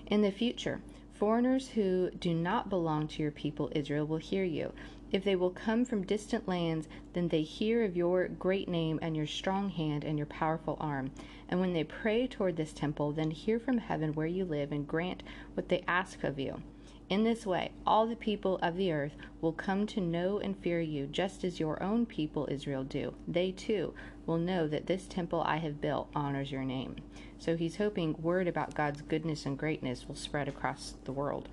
In 0.08 0.22
the 0.22 0.32
future, 0.32 0.82
foreigners 1.14 1.70
who 1.70 2.12
do 2.12 2.34
not 2.34 2.70
belong 2.70 3.08
to 3.08 3.24
your 3.24 3.32
people 3.32 3.72
Israel 3.74 4.06
will 4.06 4.18
hear 4.18 4.44
you. 4.44 4.74
If 5.12 5.24
they 5.24 5.36
will 5.36 5.50
come 5.50 5.86
from 5.86 6.04
distant 6.04 6.48
lands, 6.48 6.90
then 7.14 7.30
they 7.30 7.42
hear 7.42 7.86
of 7.86 7.96
your 7.96 8.28
great 8.28 8.68
name 8.68 9.00
and 9.02 9.16
your 9.16 9.28
strong 9.28 9.70
hand 9.70 10.04
and 10.04 10.18
your 10.18 10.28
powerful 10.28 10.78
arm. 10.80 11.12
And 11.48 11.60
when 11.62 11.74
they 11.74 11.84
pray 11.86 12.28
toward 12.28 12.58
this 12.58 12.74
temple, 12.74 13.14
then 13.14 13.32
hear 13.32 13.60
from 13.60 13.78
heaven 13.78 14.14
where 14.14 14.28
you 14.28 14.44
live 14.44 14.72
and 14.72 14.88
grant 14.88 15.24
what 15.54 15.70
they 15.70 15.84
ask 15.88 16.24
of 16.24 16.38
you. 16.38 16.62
In 17.08 17.24
this 17.24 17.46
way, 17.46 17.72
all 17.86 18.08
the 18.08 18.16
people 18.16 18.58
of 18.64 18.78
the 18.78 18.92
earth 18.92 19.16
will 19.40 19.52
come 19.52 19.86
to 19.88 20.02
know 20.02 20.40
and 20.40 20.58
fear 20.58 20.82
you, 20.82 21.06
just 21.06 21.44
as 21.44 21.60
your 21.60 21.82
own 21.82 22.08
people 22.08 22.48
Israel 22.50 22.84
do. 22.84 23.14
They 23.28 23.52
too 23.52 23.94
will 24.26 24.40
know 24.40 24.68
that 24.68 24.88
this 24.88 25.06
temple 25.06 25.44
I 25.46 25.58
have 25.58 25.80
built 25.80 26.10
honors 26.16 26.52
your 26.52 26.64
name. 26.64 26.96
So 27.38 27.56
he's 27.56 27.76
hoping 27.76 28.16
word 28.20 28.48
about 28.48 28.74
God's 28.74 29.04
goodness 29.04 29.46
and 29.46 29.56
greatness 29.56 30.08
will 30.08 30.16
spread 30.16 30.48
across 30.48 30.96
the 31.04 31.12
world. 31.12 31.48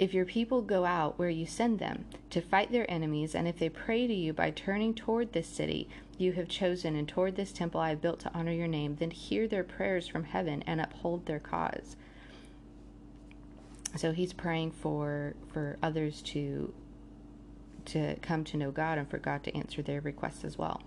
If 0.00 0.12
your 0.12 0.26
people 0.26 0.62
go 0.62 0.84
out 0.84 1.16
where 1.16 1.30
you 1.30 1.46
send 1.46 1.78
them 1.78 2.06
to 2.30 2.40
fight 2.40 2.72
their 2.72 2.90
enemies, 2.90 3.36
and 3.36 3.46
if 3.46 3.58
they 3.58 3.68
pray 3.68 4.08
to 4.08 4.12
you 4.12 4.32
by 4.32 4.50
turning 4.50 4.94
toward 4.94 5.32
this 5.32 5.46
city 5.46 5.88
you 6.18 6.32
have 6.32 6.48
chosen 6.48 6.96
and 6.96 7.06
toward 7.06 7.36
this 7.36 7.52
temple 7.52 7.80
I 7.80 7.90
have 7.90 8.02
built 8.02 8.20
to 8.20 8.34
honor 8.34 8.50
your 8.50 8.66
name, 8.66 8.96
then 8.96 9.10
hear 9.10 9.46
their 9.46 9.64
prayers 9.64 10.08
from 10.08 10.24
heaven 10.24 10.64
and 10.66 10.80
uphold 10.80 11.26
their 11.26 11.38
cause 11.38 11.96
so 13.98 14.12
he's 14.12 14.32
praying 14.32 14.72
for 14.72 15.34
for 15.52 15.78
others 15.82 16.22
to 16.22 16.72
to 17.86 18.16
come 18.16 18.44
to 18.44 18.56
know 18.56 18.70
God 18.70 18.98
and 18.98 19.08
for 19.08 19.18
God 19.18 19.44
to 19.44 19.56
answer 19.56 19.82
their 19.82 20.00
requests 20.00 20.44
as 20.44 20.58
well. 20.58 20.82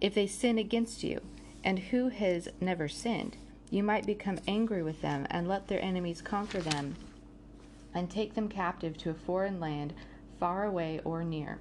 If 0.00 0.14
they 0.14 0.26
sin 0.26 0.58
against 0.58 1.02
you, 1.02 1.20
and 1.64 1.78
who 1.78 2.10
has 2.10 2.48
never 2.60 2.88
sinned, 2.88 3.36
you 3.70 3.82
might 3.82 4.06
become 4.06 4.38
angry 4.46 4.82
with 4.82 5.00
them 5.00 5.26
and 5.30 5.48
let 5.48 5.66
their 5.66 5.82
enemies 5.82 6.20
conquer 6.20 6.60
them 6.60 6.94
and 7.94 8.10
take 8.10 8.34
them 8.34 8.48
captive 8.48 8.98
to 8.98 9.10
a 9.10 9.14
foreign 9.14 9.58
land 9.58 9.94
far 10.38 10.64
away 10.64 11.00
or 11.04 11.24
near. 11.24 11.58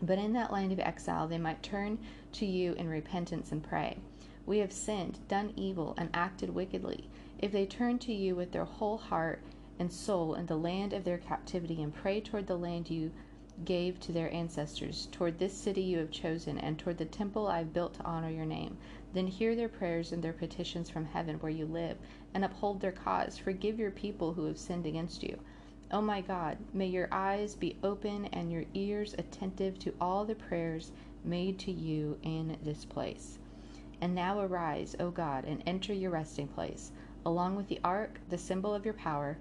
But 0.00 0.18
in 0.18 0.32
that 0.34 0.52
land 0.52 0.72
of 0.72 0.78
exile, 0.78 1.26
they 1.26 1.38
might 1.38 1.62
turn 1.62 1.98
to 2.34 2.46
you 2.46 2.72
in 2.74 2.88
repentance 2.88 3.52
and 3.52 3.62
pray. 3.62 3.98
We 4.46 4.58
have 4.58 4.72
sinned, 4.72 5.18
done 5.28 5.52
evil, 5.56 5.94
and 5.96 6.10
acted 6.14 6.50
wickedly. 6.50 7.08
If 7.42 7.50
they 7.50 7.66
turn 7.66 7.98
to 7.98 8.14
you 8.14 8.36
with 8.36 8.52
their 8.52 8.64
whole 8.64 8.96
heart 8.96 9.42
and 9.76 9.92
soul 9.92 10.34
in 10.34 10.46
the 10.46 10.56
land 10.56 10.92
of 10.92 11.02
their 11.02 11.18
captivity 11.18 11.82
and 11.82 11.92
pray 11.92 12.20
toward 12.20 12.46
the 12.46 12.56
land 12.56 12.88
you 12.88 13.10
gave 13.64 13.98
to 13.98 14.12
their 14.12 14.32
ancestors, 14.32 15.08
toward 15.10 15.40
this 15.40 15.52
city 15.52 15.82
you 15.82 15.98
have 15.98 16.12
chosen, 16.12 16.56
and 16.56 16.78
toward 16.78 16.98
the 16.98 17.04
temple 17.04 17.48
I 17.48 17.58
have 17.58 17.72
built 17.72 17.94
to 17.94 18.04
honor 18.04 18.30
your 18.30 18.46
name, 18.46 18.78
then 19.12 19.26
hear 19.26 19.56
their 19.56 19.68
prayers 19.68 20.12
and 20.12 20.22
their 20.22 20.32
petitions 20.32 20.88
from 20.88 21.04
heaven 21.04 21.34
where 21.40 21.50
you 21.50 21.66
live, 21.66 21.98
and 22.32 22.44
uphold 22.44 22.80
their 22.80 22.92
cause. 22.92 23.38
Forgive 23.38 23.76
your 23.76 23.90
people 23.90 24.34
who 24.34 24.44
have 24.44 24.56
sinned 24.56 24.86
against 24.86 25.24
you. 25.24 25.36
O 25.90 25.98
oh 25.98 26.00
my 26.00 26.20
God, 26.20 26.58
may 26.72 26.86
your 26.86 27.08
eyes 27.10 27.56
be 27.56 27.76
open 27.82 28.26
and 28.26 28.52
your 28.52 28.66
ears 28.74 29.16
attentive 29.18 29.80
to 29.80 29.92
all 30.00 30.24
the 30.24 30.36
prayers 30.36 30.92
made 31.24 31.58
to 31.58 31.72
you 31.72 32.16
in 32.22 32.56
this 32.62 32.84
place. 32.84 33.40
And 34.00 34.14
now 34.14 34.38
arise, 34.38 34.94
O 35.00 35.10
God, 35.10 35.44
and 35.44 35.60
enter 35.66 35.92
your 35.92 36.12
resting 36.12 36.46
place 36.46 36.92
along 37.24 37.56
with 37.56 37.68
the 37.68 37.80
ark, 37.84 38.20
the 38.28 38.38
symbol 38.38 38.74
of 38.74 38.84
your 38.84 38.94
power. 38.94 39.36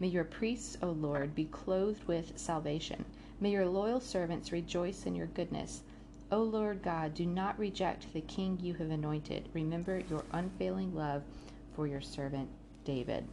May 0.00 0.08
your 0.08 0.24
priests, 0.24 0.76
O 0.82 0.90
Lord, 0.90 1.34
be 1.34 1.44
clothed 1.46 2.04
with 2.04 2.38
salvation. 2.38 3.04
May 3.40 3.50
your 3.50 3.66
loyal 3.66 4.00
servants 4.00 4.52
rejoice 4.52 5.06
in 5.06 5.14
your 5.14 5.26
goodness. 5.26 5.82
O 6.32 6.42
Lord 6.42 6.82
God, 6.82 7.14
do 7.14 7.24
not 7.24 7.58
reject 7.58 8.12
the 8.12 8.20
king 8.22 8.58
you 8.60 8.74
have 8.74 8.90
anointed. 8.90 9.48
Remember 9.54 10.02
your 10.10 10.24
unfailing 10.32 10.94
love 10.94 11.22
for 11.74 11.86
your 11.86 12.00
servant 12.00 12.48
David. 12.84 13.26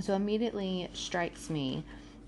So 0.00 0.14
immediately 0.14 0.88
strikes 0.92 1.50
me 1.50 1.84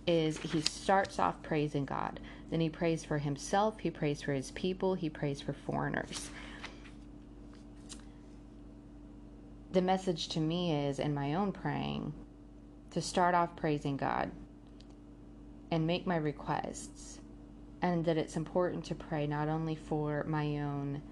is 0.07 0.39
he 0.39 0.61
starts 0.63 1.19
off 1.19 1.43
praising 1.43 1.85
God. 1.85 2.21
Then 2.51 2.61
he 2.61 2.69
prays 2.69 3.05
for 3.05 3.19
himself, 3.19 3.79
he 3.79 3.91
prays 3.91 4.21
for 4.21 4.33
his 4.33 4.51
people, 4.51 4.95
he 4.95 5.09
prays 5.09 5.41
for 5.41 5.53
foreigners. 5.53 6.29
The 9.73 9.83
message 9.83 10.29
to 10.29 10.41
me 10.41 10.73
is 10.87 10.99
in 10.99 11.15
my 11.15 11.35
own 11.35 11.51
praying 11.51 12.13
to 12.91 13.01
start 13.01 13.35
off 13.35 13.57
praising 13.57 13.97
God 13.97 14.31
and 15.71 15.87
make 15.87 16.07
my 16.07 16.17
requests. 16.17 17.19
And 17.81 18.05
that 18.05 18.17
it's 18.17 18.37
important 18.37 18.85
to 18.87 18.95
pray 18.95 19.27
not 19.27 19.49
only 19.49 19.75
for 19.75 20.25
my 20.29 20.59
own 20.59 21.03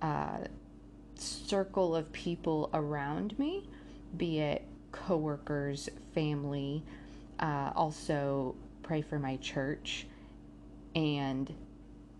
uh, 0.00 0.38
circle 1.16 1.94
of 1.94 2.10
people 2.12 2.70
around 2.72 3.38
me, 3.38 3.68
be 4.16 4.38
it 4.38 4.64
coworkers, 4.92 5.90
family, 6.14 6.82
uh, 7.40 7.72
also 7.74 8.54
pray 8.82 9.02
for 9.02 9.18
my 9.18 9.36
church 9.38 10.06
and 10.94 11.52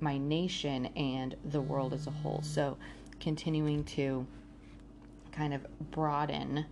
my 0.00 0.18
nation 0.18 0.86
and 0.96 1.36
the 1.44 1.60
world 1.60 1.94
as 1.94 2.06
a 2.06 2.10
whole. 2.10 2.42
So, 2.42 2.76
continuing 3.18 3.84
to 3.84 4.26
kind 5.36 5.54
of 5.54 5.66
broaden 5.90 6.66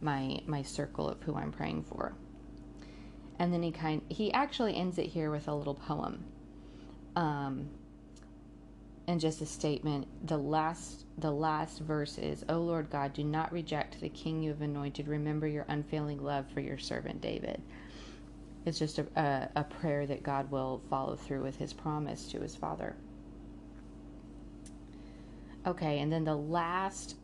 my 0.00 0.40
my 0.46 0.62
circle 0.62 1.08
of 1.08 1.22
who 1.22 1.34
I'm 1.34 1.52
praying 1.52 1.84
for. 1.84 2.14
And 3.38 3.52
then 3.52 3.62
he 3.62 3.72
kind 3.72 4.02
he 4.08 4.32
actually 4.32 4.76
ends 4.76 4.98
it 4.98 5.06
here 5.06 5.30
with 5.30 5.48
a 5.48 5.54
little 5.54 5.74
poem. 5.74 6.24
Um 7.16 7.70
and 9.06 9.20
just 9.20 9.40
a 9.40 9.46
statement 9.46 10.06
the 10.26 10.36
last 10.36 11.04
the 11.18 11.30
last 11.30 11.80
verse 11.80 12.18
is 12.18 12.44
oh 12.48 12.58
lord 12.58 12.88
god 12.90 13.12
do 13.12 13.22
not 13.22 13.52
reject 13.52 14.00
the 14.00 14.08
king 14.08 14.42
you 14.42 14.50
have 14.50 14.62
anointed 14.62 15.08
remember 15.08 15.46
your 15.46 15.64
unfailing 15.68 16.22
love 16.22 16.46
for 16.52 16.60
your 16.60 16.78
servant 16.78 17.20
david 17.20 17.60
it's 18.64 18.78
just 18.78 18.98
a, 18.98 19.06
a, 19.16 19.60
a 19.60 19.64
prayer 19.64 20.06
that 20.06 20.22
god 20.22 20.50
will 20.50 20.80
follow 20.88 21.16
through 21.16 21.42
with 21.42 21.56
his 21.56 21.72
promise 21.72 22.28
to 22.28 22.40
his 22.40 22.56
father 22.56 22.96
okay 25.66 25.98
and 25.98 26.10
then 26.12 26.24
the 26.24 26.34
last 26.34 27.16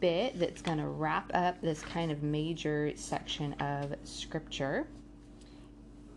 bit 0.00 0.38
that's 0.38 0.62
going 0.62 0.78
to 0.78 0.88
wrap 0.88 1.30
up 1.34 1.60
this 1.60 1.82
kind 1.82 2.10
of 2.10 2.22
major 2.22 2.92
section 2.94 3.52
of 3.54 3.94
scripture 4.04 4.86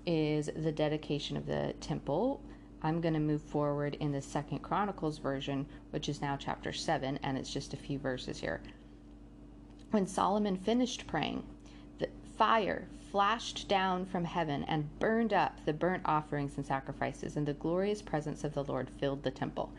is 0.06 0.50
the 0.56 0.72
dedication 0.72 1.38
of 1.38 1.46
the 1.46 1.74
temple. 1.82 2.42
I'm 2.84 3.02
going 3.02 3.14
to 3.14 3.20
move 3.20 3.42
forward 3.42 3.96
in 4.00 4.12
the 4.12 4.22
second 4.22 4.60
Chronicles 4.60 5.20
version, 5.20 5.68
which 5.92 6.10
is 6.10 6.22
now 6.22 6.36
chapter 6.36 6.74
7, 6.74 7.20
and 7.22 7.38
it's 7.38 7.54
just 7.54 7.74
a 7.74 7.78
few 7.78 8.00
verses 8.00 8.40
here. 8.40 8.62
When 9.92 10.08
Solomon 10.08 10.58
finished 10.58 11.06
praying, 11.06 11.44
the 12.00 12.10
fire 12.38 12.88
flashed 13.12 13.68
down 13.68 14.06
from 14.06 14.24
heaven 14.24 14.64
and 14.64 14.98
burned 15.00 15.34
up 15.34 15.64
the 15.66 15.74
burnt 15.74 16.02
offerings 16.06 16.58
and 16.58 16.66
sacrifices, 16.66 17.36
and 17.36 17.46
the 17.46 17.54
glorious 17.54 18.02
presence 18.02 18.44
of 18.44 18.54
the 18.54 18.64
Lord 18.64 18.90
filled 18.90 19.22
the 19.22 19.32
temple. 19.32 19.72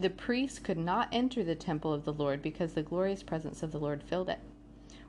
The 0.00 0.08
priests 0.08 0.58
could 0.58 0.78
not 0.78 1.10
enter 1.12 1.44
the 1.44 1.54
temple 1.54 1.92
of 1.92 2.06
the 2.06 2.12
Lord 2.14 2.40
because 2.40 2.72
the 2.72 2.82
glorious 2.82 3.22
presence 3.22 3.62
of 3.62 3.70
the 3.70 3.78
Lord 3.78 4.02
filled 4.02 4.30
it. 4.30 4.38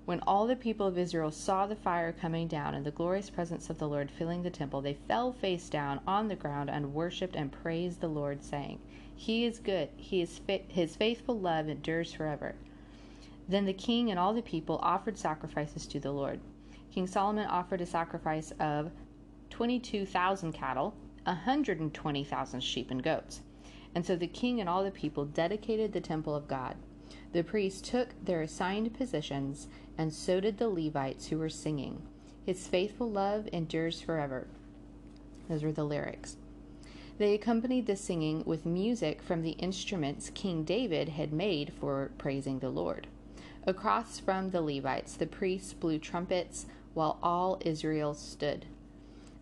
When 0.04 0.20
all 0.28 0.46
the 0.46 0.56
people 0.58 0.86
of 0.86 0.98
Israel 0.98 1.32
saw 1.32 1.66
the 1.66 1.78
fire 1.78 2.12
coming 2.12 2.50
down 2.50 2.74
and 2.74 2.86
the 2.86 2.92
glorious 2.92 3.30
presence 3.30 3.70
of 3.70 3.80
the 3.80 3.88
Lord 3.88 4.12
filling 4.12 4.44
the 4.44 4.50
temple, 4.50 4.82
they 4.82 4.96
fell 4.96 5.32
face 5.32 5.70
down 5.70 6.02
on 6.06 6.28
the 6.28 6.36
ground 6.36 6.70
and 6.70 6.94
worshipped 6.94 7.38
and 7.38 7.54
praised 7.54 8.02
the 8.02 8.10
Lord, 8.10 8.44
saying, 8.44 8.80
He 9.16 9.46
is 9.46 9.60
good, 9.60 9.88
he 9.96 10.20
is 10.20 10.40
fa- 10.40 10.60
his 10.68 10.98
faithful 10.98 11.40
love 11.40 11.70
endures 11.70 12.12
forever. 12.12 12.56
Then 13.48 13.64
the 13.64 13.72
king 13.72 14.12
and 14.12 14.20
all 14.20 14.34
the 14.34 14.42
people 14.42 14.78
offered 14.84 15.18
sacrifices 15.18 15.88
to 15.88 16.02
the 16.02 16.12
Lord. 16.12 16.42
King 16.92 17.08
Solomon 17.08 17.48
offered 17.48 17.80
a 17.80 17.86
sacrifice 17.86 18.52
of 18.60 18.92
22,000 19.52 20.52
cattle, 20.52 20.94
120,000 21.24 22.60
sheep 22.60 22.92
and 22.92 23.02
goats. 23.02 23.42
And 23.94 24.06
so 24.06 24.16
the 24.16 24.28
king 24.28 24.60
and 24.60 24.70
all 24.70 24.84
the 24.84 24.92
people 24.92 25.26
dedicated 25.26 25.92
the 25.92 26.02
temple 26.02 26.36
of 26.36 26.48
God. 26.48 26.76
The 27.34 27.44
priests 27.44 27.82
took 27.90 28.10
their 28.24 28.42
assigned 28.42 28.94
positions, 28.94 29.68
and 29.98 30.14
so 30.14 30.40
did 30.40 30.58
the 30.58 30.70
Levites 30.70 31.28
who 31.28 31.38
were 31.38 31.50
singing. 31.50 32.02
His 32.46 32.68
faithful 32.68 33.10
love 33.10 33.48
endures 33.52 34.02
forever. 34.02 34.48
Those 35.48 35.64
were 35.64 35.72
the 35.72 35.84
lyrics. 35.84 36.38
They 37.18 37.34
accompanied 37.34 37.86
the 37.86 37.96
singing 37.96 38.44
with 38.46 38.66
music 38.66 39.22
from 39.22 39.44
the 39.44 39.52
instruments 39.52 40.32
King 40.34 40.64
David 40.64 41.10
had 41.10 41.32
made 41.32 41.72
for 41.74 42.12
praising 42.18 42.60
the 42.60 42.70
Lord. 42.70 43.08
Across 43.68 44.22
from 44.22 44.50
the 44.50 44.62
Levites, 44.62 45.14
the 45.14 45.28
priests 45.28 45.74
blew 45.74 46.00
trumpets 46.00 46.66
while 46.94 47.20
all 47.22 47.60
Israel 47.62 48.14
stood. 48.14 48.66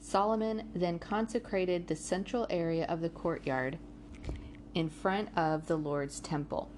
Solomon 0.01 0.70
then 0.74 1.00
consecrated 1.00 1.88
the 1.88 1.96
central 1.96 2.46
area 2.50 2.86
of 2.86 3.01
the 3.01 3.10
courtyard 3.10 3.77
in 4.73 4.89
front 4.89 5.29
of 5.38 5.67
the 5.67 5.77
Lord's 5.77 6.19
temple. 6.19 6.69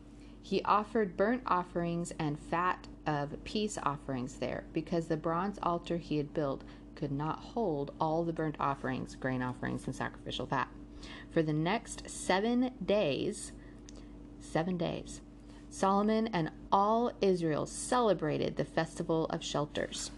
He 0.42 0.64
offered 0.64 1.18
burnt 1.18 1.44
offerings 1.46 2.12
and 2.18 2.40
fat 2.40 2.88
of 3.06 3.44
peace 3.44 3.78
offerings 3.84 4.36
there, 4.36 4.64
because 4.74 5.08
the 5.08 5.18
bronze 5.18 5.60
altar 5.62 5.98
he 5.98 6.18
had 6.18 6.34
built 6.34 6.64
could 6.96 7.12
not 7.12 7.40
hold 7.40 7.92
all 8.00 8.24
the 8.24 8.34
burnt 8.34 8.56
offerings, 8.60 9.16
grain 9.16 9.42
offerings, 9.42 9.86
and 9.86 9.96
sacrificial 9.96 10.46
fat. 10.46 10.68
For 11.32 11.42
the 11.42 11.54
next 11.54 12.10
seven 12.10 12.72
days, 12.84 13.52
seven 14.40 14.78
days, 14.78 15.22
Solomon 15.70 16.28
and 16.28 16.52
all 16.72 17.12
Israel 17.22 17.66
celebrated 17.66 18.56
the 18.56 18.66
festival 18.66 19.26
of 19.28 19.44
shelters. 19.44 20.12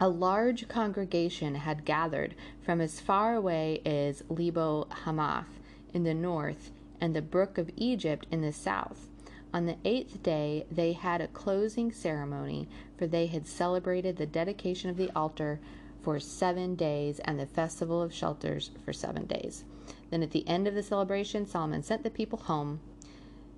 A 0.00 0.08
large 0.08 0.68
congregation 0.68 1.54
had 1.54 1.84
gathered 1.84 2.34
from 2.62 2.80
as 2.80 3.00
far 3.00 3.34
away 3.34 3.80
as 3.86 4.22
Lebo 4.28 4.86
Hamath 5.04 5.60
in 5.94 6.04
the 6.04 6.12
north 6.12 6.70
and 7.00 7.16
the 7.16 7.22
brook 7.22 7.56
of 7.56 7.70
Egypt 7.76 8.26
in 8.30 8.42
the 8.42 8.52
south. 8.52 9.08
On 9.54 9.66
the 9.66 9.76
eighth 9.84 10.22
day, 10.22 10.66
they 10.70 10.92
had 10.92 11.20
a 11.20 11.28
closing 11.28 11.92
ceremony, 11.92 12.68
for 12.98 13.06
they 13.06 13.26
had 13.26 13.46
celebrated 13.46 14.16
the 14.16 14.26
dedication 14.26 14.90
of 14.90 14.96
the 14.96 15.10
altar 15.14 15.60
for 16.02 16.18
seven 16.18 16.74
days 16.74 17.20
and 17.20 17.38
the 17.38 17.46
festival 17.46 18.02
of 18.02 18.12
shelters 18.12 18.72
for 18.84 18.92
seven 18.92 19.26
days. 19.26 19.64
Then 20.10 20.22
at 20.22 20.32
the 20.32 20.46
end 20.48 20.66
of 20.66 20.74
the 20.74 20.82
celebration, 20.82 21.46
Solomon 21.46 21.82
sent 21.82 22.02
the 22.02 22.10
people 22.10 22.38
home. 22.38 22.80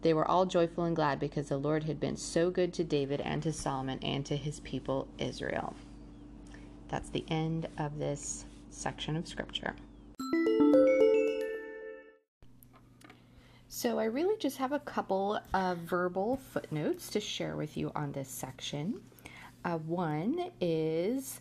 They 0.02 0.12
were 0.12 0.30
all 0.30 0.44
joyful 0.44 0.84
and 0.84 0.94
glad 0.94 1.18
because 1.18 1.48
the 1.48 1.56
Lord 1.56 1.84
had 1.84 1.98
been 1.98 2.16
so 2.16 2.50
good 2.50 2.72
to 2.74 2.84
David 2.84 3.20
and 3.22 3.42
to 3.42 3.52
Solomon 3.52 3.98
and 4.02 4.24
to 4.26 4.36
his 4.36 4.60
people 4.60 5.08
Israel. 5.18 5.74
That's 6.88 7.08
the 7.08 7.24
end 7.28 7.68
of 7.78 7.98
this 7.98 8.44
section 8.70 9.16
of 9.16 9.26
scripture. 9.26 9.74
So, 13.76 13.98
I 13.98 14.04
really 14.04 14.38
just 14.38 14.56
have 14.56 14.72
a 14.72 14.78
couple 14.78 15.38
of 15.52 15.76
verbal 15.76 16.40
footnotes 16.50 17.10
to 17.10 17.20
share 17.20 17.56
with 17.56 17.76
you 17.76 17.92
on 17.94 18.10
this 18.10 18.30
section. 18.30 19.02
Uh, 19.66 19.76
one 19.76 20.50
is 20.62 21.40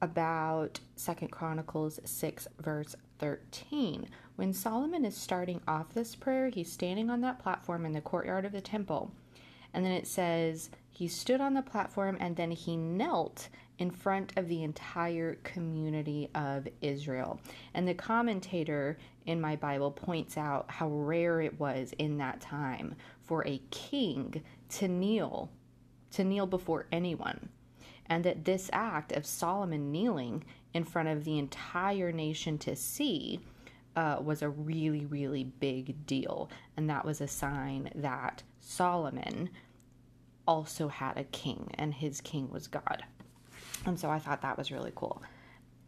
about 0.00 0.78
Second 0.94 1.32
Chronicles 1.32 1.98
6, 2.04 2.46
verse 2.60 2.94
13. 3.18 4.06
When 4.36 4.52
Solomon 4.52 5.04
is 5.04 5.16
starting 5.16 5.60
off 5.66 5.92
this 5.92 6.14
prayer, 6.14 6.50
he's 6.50 6.70
standing 6.70 7.10
on 7.10 7.20
that 7.22 7.40
platform 7.40 7.84
in 7.84 7.90
the 7.90 8.00
courtyard 8.00 8.44
of 8.44 8.52
the 8.52 8.60
temple. 8.60 9.10
And 9.72 9.84
then 9.84 9.90
it 9.90 10.06
says, 10.06 10.70
he 10.88 11.08
stood 11.08 11.40
on 11.40 11.54
the 11.54 11.62
platform 11.62 12.16
and 12.20 12.36
then 12.36 12.52
he 12.52 12.76
knelt 12.76 13.48
in 13.78 13.90
front 13.90 14.32
of 14.36 14.48
the 14.48 14.62
entire 14.62 15.36
community 15.42 16.28
of 16.34 16.68
Israel. 16.80 17.40
And 17.74 17.88
the 17.88 17.94
commentator 17.94 18.98
in 19.26 19.40
my 19.40 19.56
Bible 19.56 19.90
points 19.90 20.36
out 20.36 20.70
how 20.70 20.88
rare 20.88 21.40
it 21.40 21.58
was 21.58 21.92
in 21.98 22.18
that 22.18 22.40
time 22.40 22.94
for 23.22 23.46
a 23.46 23.60
king 23.70 24.42
to 24.70 24.88
kneel, 24.88 25.50
to 26.12 26.24
kneel 26.24 26.46
before 26.46 26.86
anyone. 26.92 27.48
And 28.06 28.24
that 28.24 28.44
this 28.44 28.70
act 28.72 29.12
of 29.12 29.26
Solomon 29.26 29.90
kneeling 29.90 30.44
in 30.74 30.84
front 30.84 31.08
of 31.08 31.24
the 31.24 31.38
entire 31.38 32.12
nation 32.12 32.58
to 32.58 32.76
see 32.76 33.40
uh, 33.96 34.18
was 34.20 34.42
a 34.42 34.48
really, 34.48 35.06
really 35.06 35.44
big 35.44 36.06
deal. 36.06 36.50
And 36.76 36.90
that 36.90 37.04
was 37.04 37.20
a 37.20 37.28
sign 37.28 37.90
that 37.94 38.42
Solomon 38.60 39.50
also 40.46 40.88
had 40.88 41.16
a 41.16 41.24
king, 41.24 41.70
and 41.74 41.94
his 41.94 42.20
king 42.20 42.50
was 42.50 42.66
God. 42.66 43.04
And 43.86 43.98
so 43.98 44.10
I 44.10 44.18
thought 44.18 44.42
that 44.42 44.56
was 44.56 44.70
really 44.72 44.92
cool. 44.94 45.22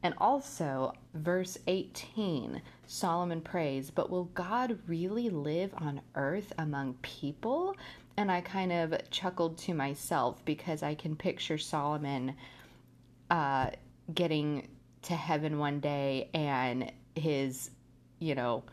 And 0.02 0.14
also, 0.18 0.92
verse 1.14 1.58
18, 1.66 2.60
Solomon 2.86 3.40
prays, 3.40 3.90
But 3.90 4.10
will 4.10 4.26
God 4.26 4.78
really 4.86 5.30
live 5.30 5.74
on 5.78 6.00
earth 6.14 6.52
among 6.58 6.94
people? 7.02 7.74
And 8.16 8.30
I 8.30 8.40
kind 8.40 8.72
of 8.72 8.94
chuckled 9.10 9.58
to 9.58 9.74
myself 9.74 10.44
because 10.44 10.82
I 10.82 10.94
can 10.94 11.16
picture 11.16 11.58
Solomon 11.58 12.36
uh, 13.30 13.70
getting 14.14 14.68
to 15.02 15.14
heaven 15.14 15.58
one 15.58 15.80
day 15.80 16.30
and 16.34 16.92
his, 17.14 17.70
you 18.18 18.34
know, 18.34 18.64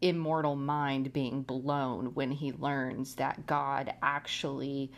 immortal 0.00 0.56
mind 0.56 1.12
being 1.12 1.42
blown 1.42 2.14
when 2.14 2.30
he 2.30 2.52
learns 2.52 3.16
that 3.16 3.46
God 3.46 3.92
actually 4.02 4.90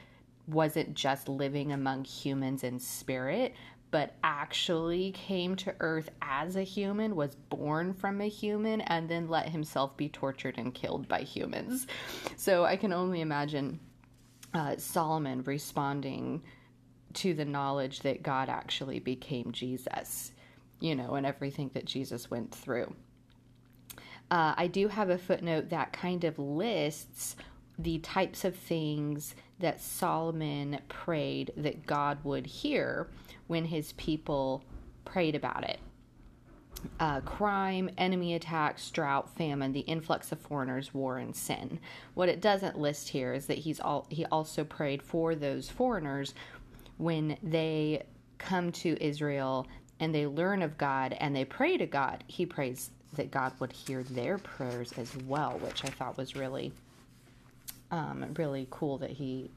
wasn't 0.47 0.95
just 0.95 1.29
living 1.29 1.73
among 1.73 2.05
humans 2.05 2.65
in 2.65 2.79
spirit, 2.79 3.55
but 3.91 4.15
actually 4.25 5.13
came 5.13 5.55
to 5.55 5.75
earth 5.81 6.09
as 6.23 6.57
a 6.57 6.63
human, 6.63 7.15
was 7.15 7.35
born 7.35 7.93
from 7.93 8.21
a 8.21 8.29
human, 8.29 8.81
and 8.83 9.09
then 9.09 9.29
let 9.29 9.49
himself 9.49 9.97
be 9.97 10.09
tortured 10.09 10.57
and 10.57 10.75
killed 10.75 11.07
by 11.09 11.21
humans. 11.21 11.87
So 12.37 12.65
I 12.65 12.77
can 12.77 12.93
only 12.93 13.21
imagine 13.21 13.79
uh, 14.55 14.77
Solomon 14.79 15.43
responding 15.45 16.43
to 17.15 17.35
the 17.35 17.45
knowledge 17.45 18.01
that 18.01 18.23
God 18.23 18.49
actually 18.49 18.99
became 18.99 19.53
Jesus, 19.53 20.33
you 20.81 20.95
know, 20.95 21.15
and 21.15 21.27
everything 21.27 21.71
that 21.75 21.85
Jesus 21.85 22.31
went 22.31 22.55
through. 22.55 22.95
Uh, 24.31 24.55
I 24.57 24.67
do 24.67 24.89
have 24.89 25.11
a 25.11 25.19
footnote 25.19 25.69
that 25.69 25.93
kind 25.93 26.25
of 26.25 26.39
lists 26.39 27.37
the 27.79 27.99
types 27.99 28.45
of 28.45 28.57
things 28.57 29.35
that 29.63 29.81
Solomon 29.81 30.79
prayed 30.89 31.53
that 31.57 31.87
God 31.87 32.19
would 32.25 32.47
hear 32.47 33.09
when 33.47 33.65
his 33.65 33.93
people 33.93 34.63
prayed 35.05 35.35
about 35.35 35.65
it. 35.65 35.79
Uh, 36.99 37.21
crime, 37.21 37.91
enemy 37.97 38.35
attacks, 38.35 38.91
drought, 38.91 39.31
famine, 39.37 39.73
the 39.73 39.81
influx 39.81 40.33
of 40.33 40.41
foreigners, 40.41 40.93
war, 40.93 41.19
and 41.19 41.35
sin. 41.35 41.79
What 42.15 42.29
it 42.29 42.41
doesn't 42.41 42.79
list 42.79 43.11
here 43.11 43.33
is 43.33 43.47
that 43.47 43.59
he's 43.59 43.79
all 43.79 44.07
he 44.11 44.25
also 44.27 44.65
prayed 44.65 45.03
for 45.03 45.35
those 45.35 45.69
foreigners 45.69 46.35
when 46.99 47.37
they 47.43 48.03
come 48.39 48.73
to 48.73 49.01
Israel 49.01 49.67
and 50.01 50.13
they 50.13 50.27
learn 50.27 50.63
of 50.63 50.77
God 50.77 51.17
and 51.21 51.35
they 51.35 51.45
pray 51.45 51.77
to 51.77 51.87
God. 51.87 52.25
He 52.27 52.45
prays 52.47 52.91
that 53.15 53.31
God 53.31 53.53
would 53.61 53.73
hear 53.73 54.03
their 54.03 54.39
prayers 54.39 54.93
as 54.97 55.17
well, 55.29 55.59
which 55.61 55.85
I 55.85 55.89
thought 55.89 56.17
was 56.17 56.35
really, 56.35 56.73
um, 57.93 58.35
really 58.37 58.67
cool 58.71 58.99
that 58.99 59.11
he 59.11 59.51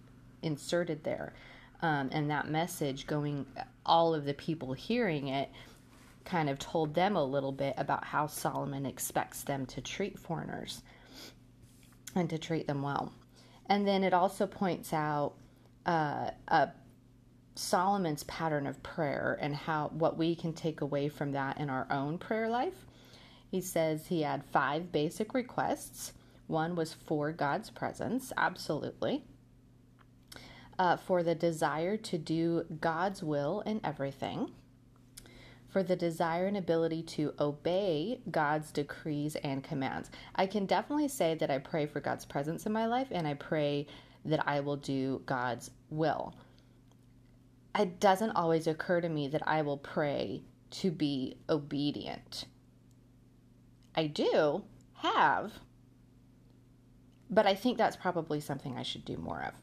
inserted 0.43 1.03
there. 1.03 1.33
Um, 1.81 2.09
and 2.11 2.29
that 2.29 2.49
message 2.49 3.07
going, 3.07 3.45
all 3.85 4.13
of 4.13 4.25
the 4.25 4.33
people 4.33 4.73
hearing 4.73 5.29
it 5.29 5.49
kind 6.25 6.49
of 6.49 6.59
told 6.59 6.93
them 6.93 7.15
a 7.15 7.23
little 7.23 7.51
bit 7.51 7.73
about 7.77 8.03
how 8.03 8.27
Solomon 8.27 8.85
expects 8.85 9.43
them 9.43 9.65
to 9.67 9.81
treat 9.81 10.17
foreigners 10.19 10.81
and 12.15 12.29
to 12.29 12.37
treat 12.37 12.67
them 12.67 12.81
well. 12.81 13.11
And 13.67 13.87
then 13.87 14.03
it 14.03 14.13
also 14.13 14.45
points 14.47 14.93
out 14.93 15.33
uh, 15.85 16.31
a 16.47 16.69
Solomon's 17.55 18.23
pattern 18.23 18.67
of 18.67 18.81
prayer 18.83 19.37
and 19.41 19.55
how 19.55 19.89
what 19.93 20.17
we 20.17 20.35
can 20.35 20.53
take 20.53 20.81
away 20.81 21.09
from 21.09 21.31
that 21.31 21.59
in 21.59 21.69
our 21.69 21.87
own 21.89 22.17
prayer 22.17 22.49
life. 22.49 22.85
He 23.49 23.61
says 23.61 24.07
he 24.07 24.23
had 24.23 24.43
five 24.45 24.91
basic 24.91 25.33
requests. 25.33 26.13
One 26.47 26.75
was 26.75 26.93
for 26.93 27.31
God's 27.31 27.69
presence, 27.69 28.31
absolutely. 28.37 29.23
Uh, 30.79 30.97
for 30.97 31.23
the 31.23 31.35
desire 31.35 31.97
to 31.97 32.17
do 32.17 32.65
God's 32.81 33.23
will 33.23 33.61
in 33.65 33.81
everything. 33.83 34.51
for 35.67 35.83
the 35.83 35.95
desire 35.95 36.47
and 36.47 36.57
ability 36.57 37.03
to 37.03 37.33
obey 37.39 38.21
God's 38.31 38.71
decrees 38.71 39.35
and 39.37 39.63
commands. 39.63 40.09
I 40.35 40.45
can 40.47 40.65
definitely 40.65 41.09
say 41.09 41.35
that 41.35 41.51
I 41.51 41.57
pray 41.59 41.85
for 41.85 41.99
God's 41.99 42.25
presence 42.25 42.65
in 42.65 42.71
my 42.71 42.85
life 42.87 43.07
and 43.11 43.27
I 43.27 43.33
pray 43.33 43.87
that 44.23 44.47
I 44.47 44.61
will 44.61 44.77
do 44.77 45.21
God's 45.25 45.71
will. 45.89 46.33
It 47.77 47.99
doesn't 47.99 48.31
always 48.31 48.67
occur 48.67 49.01
to 49.01 49.09
me 49.09 49.27
that 49.29 49.45
I 49.47 49.61
will 49.63 49.77
pray 49.77 50.43
to 50.71 50.91
be 50.91 51.37
obedient. 51.49 52.45
I 53.95 54.07
do 54.07 54.63
have, 54.95 55.53
but 57.29 57.45
I 57.45 57.55
think 57.55 57.77
that's 57.77 57.95
probably 57.95 58.39
something 58.39 58.77
I 58.77 58.83
should 58.83 59.05
do 59.05 59.17
more 59.17 59.43
of. 59.43 59.53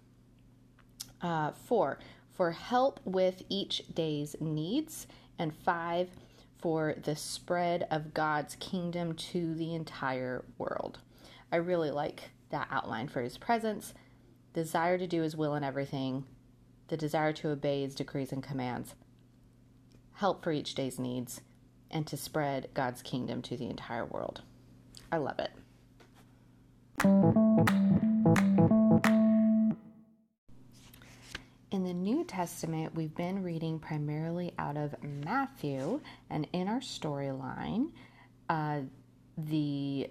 Uh, 1.21 1.53
four, 1.53 1.99
for 2.31 2.51
help 2.51 3.01
with 3.05 3.43
each 3.49 3.83
day's 3.95 4.35
needs 4.41 5.07
and 5.39 5.55
five, 5.55 6.09
for 6.59 6.95
the 7.03 7.17
spread 7.17 7.89
of 7.91 8.15
God's 8.15 8.55
kingdom 8.57 9.15
to 9.15 9.55
the 9.55 9.75
entire 9.75 10.45
world. 10.59 11.01
I 11.51 11.57
really 11.57 11.91
like 11.91 12.31
that 12.51 12.69
outline 12.71 13.09
for 13.09 13.21
his 13.21 13.37
presence, 13.37 13.95
desire 14.55 14.97
to 14.97 15.09
do 15.09 15.23
his 15.23 15.37
will 15.37 15.57
in 15.57 15.65
everything, 15.65 16.25
the 16.87 16.97
desire 16.97 17.33
to 17.33 17.51
obey 17.51 17.83
his 17.83 17.97
decrees 17.97 18.31
and 18.31 18.43
commands, 18.43 18.95
help 20.15 20.45
for 20.45 20.53
each 20.53 20.75
day's 20.77 21.01
needs, 21.01 21.41
and 21.91 22.07
to 22.07 22.17
spread 22.17 22.69
God's 22.75 23.03
kingdom 23.03 23.43
to 23.43 23.57
the 23.57 23.69
entire 23.69 24.07
world. 24.07 24.43
I 25.11 25.17
love 25.17 25.41
it. 25.41 25.51
Testament, 32.33 32.95
we've 32.95 33.15
been 33.15 33.43
reading 33.43 33.79
primarily 33.79 34.55
out 34.59 34.79
of 34.79 34.95
Matthew, 35.03 36.01
and 36.31 36.49
in 36.55 36.67
our 36.67 36.81
storyline, 36.81 37.91
uh, 38.49 38.81
the 39.37 40.09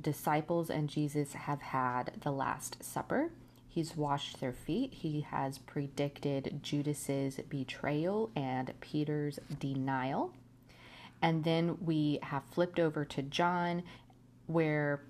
disciples 0.00 0.70
and 0.70 0.88
Jesus 0.88 1.32
have 1.32 1.60
had 1.60 2.12
the 2.22 2.30
Last 2.30 2.84
Supper. 2.84 3.32
He's 3.66 3.96
washed 3.96 4.38
their 4.38 4.52
feet. 4.52 4.94
He 4.94 5.22
has 5.22 5.58
predicted 5.58 6.60
Judas's 6.62 7.40
betrayal 7.48 8.30
and 8.36 8.72
Peter's 8.80 9.40
denial. 9.58 10.32
And 11.20 11.42
then 11.42 11.78
we 11.84 12.20
have 12.22 12.44
flipped 12.44 12.78
over 12.78 13.04
to 13.06 13.22
John, 13.22 13.82
where 14.46 15.02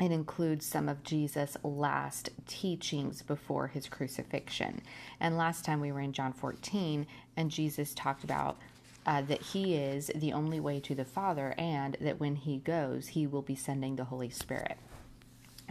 it 0.00 0.10
includes 0.10 0.66
some 0.66 0.88
of 0.88 1.04
Jesus' 1.04 1.56
last 1.62 2.30
teachings 2.46 3.22
before 3.22 3.68
his 3.68 3.88
crucifixion. 3.88 4.82
And 5.20 5.36
last 5.36 5.64
time 5.64 5.80
we 5.80 5.92
were 5.92 6.00
in 6.00 6.12
John 6.12 6.32
14, 6.32 7.06
and 7.36 7.50
Jesus 7.50 7.94
talked 7.94 8.24
about 8.24 8.58
uh, 9.06 9.22
that 9.22 9.42
he 9.42 9.76
is 9.76 10.10
the 10.14 10.32
only 10.32 10.58
way 10.58 10.80
to 10.80 10.94
the 10.94 11.04
Father, 11.04 11.54
and 11.58 11.96
that 12.00 12.18
when 12.18 12.36
he 12.36 12.58
goes, 12.58 13.08
he 13.08 13.26
will 13.26 13.42
be 13.42 13.54
sending 13.54 13.96
the 13.96 14.04
Holy 14.04 14.30
Spirit. 14.30 14.78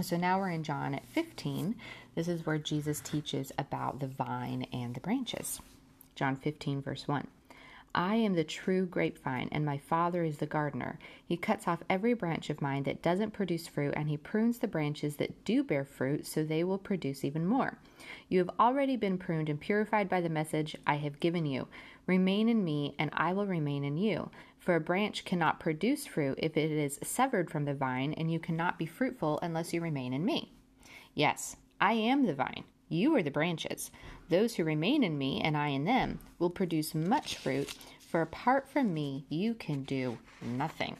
So 0.01 0.17
now 0.17 0.39
we're 0.39 0.49
in 0.49 0.63
John 0.63 0.99
15. 1.13 1.75
This 2.15 2.27
is 2.27 2.45
where 2.45 2.57
Jesus 2.57 3.01
teaches 3.01 3.51
about 3.57 3.99
the 3.99 4.07
vine 4.07 4.67
and 4.71 4.95
the 4.95 4.99
branches. 4.99 5.59
John 6.15 6.35
15, 6.35 6.81
verse 6.81 7.07
1. 7.07 7.27
I 7.95 8.15
am 8.15 8.33
the 8.33 8.43
true 8.43 8.87
grapevine, 8.87 9.49
and 9.51 9.63
my 9.63 9.77
Father 9.77 10.23
is 10.23 10.37
the 10.37 10.47
gardener. 10.47 10.97
He 11.23 11.37
cuts 11.37 11.67
off 11.67 11.83
every 11.89 12.15
branch 12.15 12.49
of 12.49 12.61
mine 12.61 12.83
that 12.83 13.03
doesn't 13.03 13.33
produce 13.33 13.67
fruit, 13.67 13.93
and 13.95 14.09
he 14.09 14.17
prunes 14.17 14.57
the 14.57 14.67
branches 14.67 15.17
that 15.17 15.45
do 15.45 15.63
bear 15.63 15.85
fruit, 15.85 16.25
so 16.25 16.43
they 16.43 16.63
will 16.63 16.79
produce 16.79 17.23
even 17.23 17.45
more. 17.45 17.77
You 18.29 18.39
have 18.39 18.49
already 18.59 18.97
been 18.97 19.19
pruned 19.19 19.47
and 19.47 19.59
purified 19.59 20.09
by 20.09 20.21
the 20.21 20.29
message 20.29 20.75
I 20.87 20.95
have 20.95 21.19
given 21.19 21.45
you. 21.45 21.67
Remain 22.07 22.49
in 22.49 22.63
me, 22.63 22.95
and 22.97 23.11
I 23.13 23.31
will 23.33 23.45
remain 23.45 23.83
in 23.83 23.97
you. 23.97 24.31
For 24.57 24.75
a 24.75 24.81
branch 24.81 25.23
cannot 25.23 25.59
produce 25.59 26.07
fruit 26.07 26.39
if 26.41 26.57
it 26.57 26.71
is 26.71 26.99
severed 27.03 27.51
from 27.51 27.65
the 27.65 27.75
vine, 27.75 28.13
and 28.13 28.31
you 28.31 28.39
cannot 28.39 28.79
be 28.79 28.87
fruitful 28.87 29.37
unless 29.43 29.71
you 29.71 29.81
remain 29.81 30.13
in 30.13 30.25
me. 30.25 30.51
Yes, 31.13 31.57
I 31.79 31.93
am 31.93 32.25
the 32.25 32.33
vine. 32.33 32.63
You 32.93 33.15
are 33.15 33.23
the 33.23 33.31
branches. 33.31 33.89
Those 34.29 34.53
who 34.53 34.63
remain 34.63 35.03
in 35.03 35.17
me 35.17 35.41
and 35.41 35.57
I 35.57 35.69
in 35.69 35.83
them 35.83 36.19
will 36.37 36.51
produce 36.51 36.93
much 36.93 37.37
fruit, 37.37 37.73
for 37.99 38.21
apart 38.21 38.69
from 38.69 38.93
me, 38.93 39.25
you 39.29 39.55
can 39.55 39.81
do 39.81 40.19
nothing. 40.43 40.95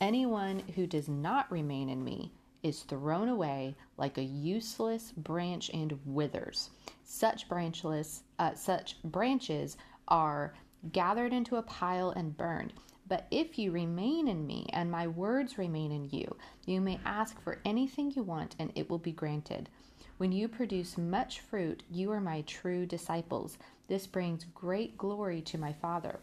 Anyone 0.00 0.64
who 0.74 0.84
does 0.84 1.08
not 1.08 1.48
remain 1.48 1.90
in 1.90 2.02
me 2.02 2.32
is 2.64 2.82
thrown 2.82 3.28
away 3.28 3.76
like 3.96 4.18
a 4.18 4.24
useless 4.24 5.12
branch 5.12 5.70
and 5.72 5.96
withers. 6.04 6.70
Such 7.04 7.48
branchless, 7.48 8.24
uh, 8.40 8.54
such 8.54 9.00
branches 9.04 9.76
are 10.08 10.54
gathered 10.90 11.32
into 11.32 11.54
a 11.54 11.62
pile 11.62 12.10
and 12.10 12.36
burned. 12.36 12.72
But 13.06 13.28
if 13.30 13.60
you 13.60 13.70
remain 13.70 14.26
in 14.26 14.44
me 14.44 14.66
and 14.72 14.90
my 14.90 15.06
words 15.06 15.56
remain 15.56 15.92
in 15.92 16.10
you, 16.10 16.36
you 16.64 16.80
may 16.80 16.98
ask 17.04 17.40
for 17.40 17.60
anything 17.64 18.10
you 18.10 18.24
want 18.24 18.56
and 18.58 18.72
it 18.74 18.90
will 18.90 18.98
be 18.98 19.12
granted. 19.12 19.68
When 20.18 20.32
you 20.32 20.48
produce 20.48 20.96
much 20.96 21.40
fruit, 21.40 21.82
you 21.90 22.10
are 22.10 22.20
my 22.20 22.40
true 22.42 22.86
disciples. 22.86 23.58
This 23.86 24.06
brings 24.06 24.46
great 24.54 24.96
glory 24.96 25.42
to 25.42 25.58
my 25.58 25.74
Father. 25.74 26.20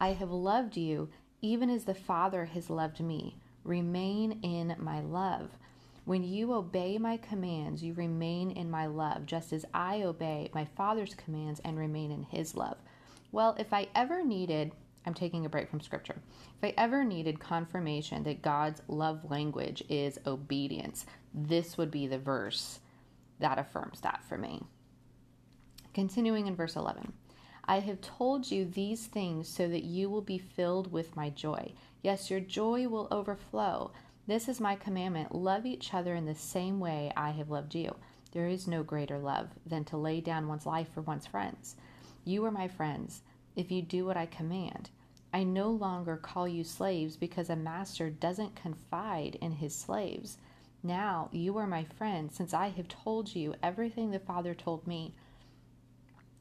I 0.00 0.14
have 0.14 0.30
loved 0.30 0.76
you 0.76 1.10
even 1.42 1.68
as 1.68 1.84
the 1.84 1.94
Father 1.94 2.46
has 2.46 2.70
loved 2.70 3.00
me. 3.00 3.36
Remain 3.62 4.40
in 4.42 4.74
my 4.78 5.00
love. 5.00 5.50
When 6.06 6.24
you 6.24 6.54
obey 6.54 6.96
my 6.96 7.18
commands, 7.18 7.82
you 7.82 7.92
remain 7.92 8.50
in 8.50 8.70
my 8.70 8.86
love, 8.86 9.26
just 9.26 9.52
as 9.52 9.66
I 9.74 10.02
obey 10.02 10.50
my 10.54 10.64
Father's 10.64 11.14
commands 11.14 11.60
and 11.64 11.78
remain 11.78 12.10
in 12.10 12.22
his 12.22 12.56
love. 12.56 12.78
Well, 13.32 13.54
if 13.58 13.72
I 13.72 13.88
ever 13.94 14.24
needed, 14.24 14.72
I'm 15.04 15.14
taking 15.14 15.44
a 15.44 15.48
break 15.48 15.68
from 15.68 15.80
scripture. 15.80 16.16
If 16.60 16.64
I 16.64 16.74
ever 16.76 17.04
needed 17.04 17.40
confirmation 17.40 18.22
that 18.24 18.42
God's 18.42 18.82
love 18.88 19.30
language 19.30 19.82
is 19.88 20.18
obedience, 20.26 21.06
this 21.34 21.76
would 21.76 21.90
be 21.90 22.06
the 22.06 22.18
verse 22.18 22.80
that 23.40 23.58
affirms 23.58 24.00
that 24.00 24.22
for 24.28 24.38
me. 24.38 24.62
Continuing 25.92 26.46
in 26.46 26.54
verse 26.54 26.76
11 26.76 27.12
I 27.64 27.80
have 27.80 28.00
told 28.00 28.50
you 28.50 28.64
these 28.64 29.06
things 29.06 29.48
so 29.48 29.68
that 29.68 29.84
you 29.84 30.10
will 30.10 30.22
be 30.22 30.38
filled 30.38 30.92
with 30.92 31.16
my 31.16 31.30
joy. 31.30 31.72
Yes, 32.02 32.30
your 32.30 32.40
joy 32.40 32.88
will 32.88 33.08
overflow. 33.10 33.92
This 34.26 34.48
is 34.48 34.60
my 34.60 34.74
commandment 34.74 35.34
love 35.34 35.66
each 35.66 35.94
other 35.94 36.14
in 36.14 36.26
the 36.26 36.34
same 36.34 36.80
way 36.80 37.12
I 37.16 37.30
have 37.30 37.50
loved 37.50 37.74
you. 37.74 37.94
There 38.32 38.48
is 38.48 38.66
no 38.66 38.82
greater 38.82 39.18
love 39.18 39.50
than 39.66 39.84
to 39.86 39.96
lay 39.96 40.20
down 40.20 40.48
one's 40.48 40.66
life 40.66 40.88
for 40.92 41.02
one's 41.02 41.26
friends. 41.26 41.76
You 42.24 42.44
are 42.44 42.50
my 42.50 42.66
friends 42.68 43.22
if 43.56 43.70
you 43.70 43.82
do 43.82 44.04
what 44.04 44.16
I 44.16 44.26
command. 44.26 44.90
I 45.32 45.44
no 45.44 45.70
longer 45.70 46.16
call 46.16 46.46
you 46.46 46.62
slaves 46.64 47.16
because 47.16 47.48
a 47.48 47.56
master 47.56 48.10
doesn't 48.10 48.54
confide 48.54 49.36
in 49.40 49.52
his 49.52 49.74
slaves. 49.74 50.36
Now 50.82 51.28
you 51.32 51.56
are 51.58 51.66
my 51.66 51.84
friend, 51.84 52.30
since 52.30 52.52
I 52.52 52.68
have 52.68 52.88
told 52.88 53.34
you 53.34 53.54
everything 53.62 54.10
the 54.10 54.18
Father 54.18 54.54
told 54.54 54.86
me. 54.86 55.14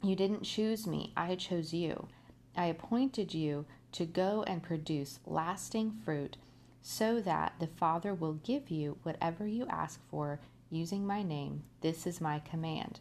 You 0.03 0.15
didn't 0.15 0.43
choose 0.43 0.87
me, 0.87 1.13
I 1.15 1.35
chose 1.35 1.73
you. 1.73 2.07
I 2.55 2.65
appointed 2.65 3.33
you 3.33 3.65
to 3.93 4.05
go 4.05 4.43
and 4.47 4.63
produce 4.63 5.19
lasting 5.25 5.93
fruit, 6.03 6.37
so 6.81 7.21
that 7.21 7.53
the 7.59 7.67
Father 7.67 8.13
will 8.13 8.33
give 8.33 8.69
you 8.69 8.97
whatever 9.03 9.45
you 9.45 9.67
ask 9.67 9.99
for 10.09 10.39
using 10.69 11.05
my 11.05 11.21
name. 11.21 11.63
This 11.81 12.07
is 12.07 12.19
my 12.19 12.39
command 12.39 12.99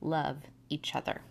love 0.00 0.36
each 0.68 0.94
other. 0.94 1.22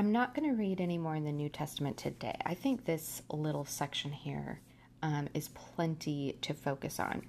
I'm 0.00 0.12
not 0.12 0.34
going 0.34 0.48
to 0.48 0.56
read 0.56 0.80
any 0.80 0.96
more 0.96 1.14
in 1.14 1.24
the 1.24 1.30
New 1.30 1.50
Testament 1.50 1.98
today. 1.98 2.34
I 2.46 2.54
think 2.54 2.86
this 2.86 3.20
little 3.30 3.66
section 3.66 4.12
here 4.12 4.58
um, 5.02 5.28
is 5.34 5.48
plenty 5.48 6.38
to 6.40 6.54
focus 6.54 6.98
on. 6.98 7.20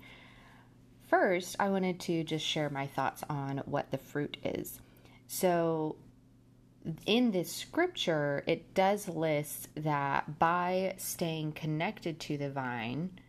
First, 1.10 1.58
I 1.60 1.68
wanted 1.68 2.00
to 2.00 2.24
just 2.24 2.46
share 2.46 2.70
my 2.70 2.88
thoughts 2.88 3.26
on 3.30 3.58
what 3.66 3.92
the 3.92 3.98
fruit 3.98 4.38
is. 4.46 4.80
So, 5.28 5.98
in 7.06 7.32
this 7.32 7.52
scripture, 7.52 8.42
it 8.48 8.74
does 8.74 9.10
list 9.10 9.68
that 9.76 10.40
by 10.40 10.96
staying 10.96 11.52
connected 11.52 12.22
to 12.22 12.38
the 12.38 12.50
vine, 12.50 13.20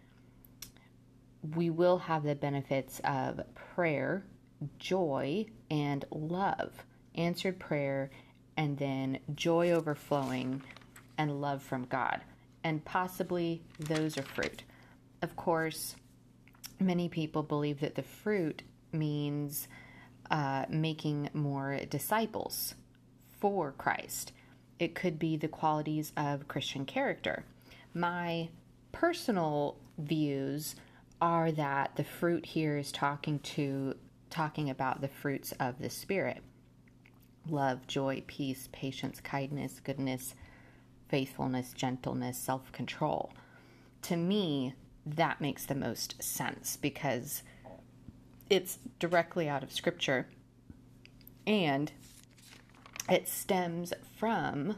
we 1.56 1.68
will 1.68 1.98
have 1.98 2.22
the 2.22 2.36
benefits 2.36 3.00
of 3.02 3.40
prayer, 3.74 4.24
joy, 4.78 5.46
and 5.68 6.04
love, 6.12 6.84
answered 7.16 7.58
prayer, 7.58 8.08
and 8.56 8.78
then 8.78 9.18
joy 9.34 9.70
overflowing 9.70 10.62
and 11.18 11.40
love 11.40 11.62
from 11.62 11.84
God. 11.84 12.20
And 12.64 12.84
possibly 12.84 13.62
those 13.78 14.18
are 14.18 14.22
fruit. 14.22 14.62
Of 15.20 15.36
course, 15.36 15.96
many 16.78 17.08
people 17.08 17.42
believe 17.42 17.80
that 17.80 17.94
the 17.94 18.02
fruit 18.02 18.62
means 18.92 19.68
uh, 20.30 20.66
making 20.68 21.30
more 21.32 21.80
disciples 21.90 22.74
for 23.40 23.72
Christ. 23.72 24.32
It 24.78 24.94
could 24.94 25.18
be 25.18 25.36
the 25.36 25.48
qualities 25.48 26.12
of 26.16 26.48
Christian 26.48 26.84
character. 26.84 27.44
My 27.94 28.48
personal 28.90 29.76
views 29.98 30.76
are 31.20 31.52
that 31.52 31.96
the 31.96 32.04
fruit 32.04 32.46
here 32.46 32.76
is 32.76 32.90
talking 32.90 33.38
to 33.40 33.94
talking 34.30 34.70
about 34.70 35.00
the 35.00 35.08
fruits 35.08 35.52
of 35.60 35.78
the 35.78 35.90
spirit 35.90 36.42
love, 37.48 37.86
joy, 37.86 38.22
peace, 38.26 38.68
patience, 38.72 39.20
kindness, 39.20 39.80
goodness, 39.80 40.34
faithfulness, 41.08 41.72
gentleness, 41.72 42.38
self 42.38 42.72
control. 42.72 43.32
To 44.02 44.16
me, 44.16 44.74
that 45.04 45.40
makes 45.40 45.64
the 45.66 45.74
most 45.74 46.22
sense 46.22 46.76
because 46.76 47.42
it's 48.48 48.78
directly 48.98 49.48
out 49.48 49.62
of 49.62 49.72
scripture 49.72 50.26
and 51.46 51.92
it 53.08 53.28
stems 53.28 53.92
from 54.16 54.76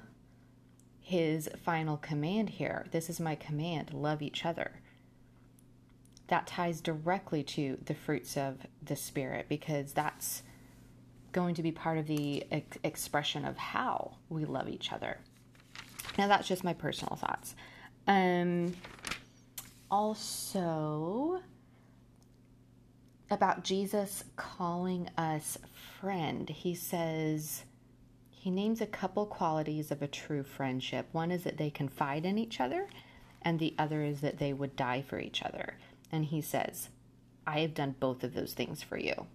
his 1.00 1.50
final 1.62 1.98
command 1.98 2.50
here. 2.50 2.86
This 2.90 3.10
is 3.10 3.20
my 3.20 3.34
command 3.34 3.92
love 3.92 4.22
each 4.22 4.44
other. 4.44 4.80
That 6.28 6.46
ties 6.46 6.80
directly 6.80 7.42
to 7.44 7.78
the 7.84 7.94
fruits 7.94 8.36
of 8.36 8.66
the 8.82 8.96
Spirit 8.96 9.46
because 9.48 9.92
that's 9.92 10.42
going 11.34 11.54
to 11.56 11.62
be 11.62 11.72
part 11.72 11.98
of 11.98 12.06
the 12.06 12.44
ex- 12.50 12.78
expression 12.82 13.44
of 13.44 13.58
how 13.58 14.16
we 14.30 14.46
love 14.46 14.68
each 14.70 14.92
other. 14.92 15.18
Now, 16.16 16.28
that's 16.28 16.48
just 16.48 16.64
my 16.64 16.72
personal 16.72 17.16
thoughts. 17.16 17.54
Um, 18.06 18.74
also, 19.90 21.42
about 23.30 23.64
Jesus 23.64 24.24
calling 24.36 25.10
us 25.18 25.58
friend, 26.00 26.48
he 26.48 26.74
says, 26.74 27.64
he 28.30 28.50
names 28.50 28.80
a 28.80 28.86
couple 28.86 29.26
qualities 29.26 29.90
of 29.90 30.02
a 30.02 30.06
true 30.06 30.44
friendship. 30.44 31.08
One 31.12 31.30
is 31.30 31.44
that 31.44 31.56
they 31.56 31.70
confide 31.70 32.24
in 32.24 32.38
each 32.38 32.60
other, 32.60 32.86
and 33.42 33.58
the 33.58 33.74
other 33.78 34.02
is 34.02 34.20
that 34.20 34.38
they 34.38 34.52
would 34.52 34.76
die 34.76 35.02
for 35.02 35.18
each 35.18 35.42
other. 35.42 35.78
And 36.12 36.26
he 36.26 36.40
says, 36.40 36.90
I 37.46 37.60
have 37.60 37.74
done 37.74 37.96
both 37.98 38.22
of 38.22 38.34
those 38.34 38.54
things 38.54 38.82
for 38.82 38.98
you, 38.98 39.26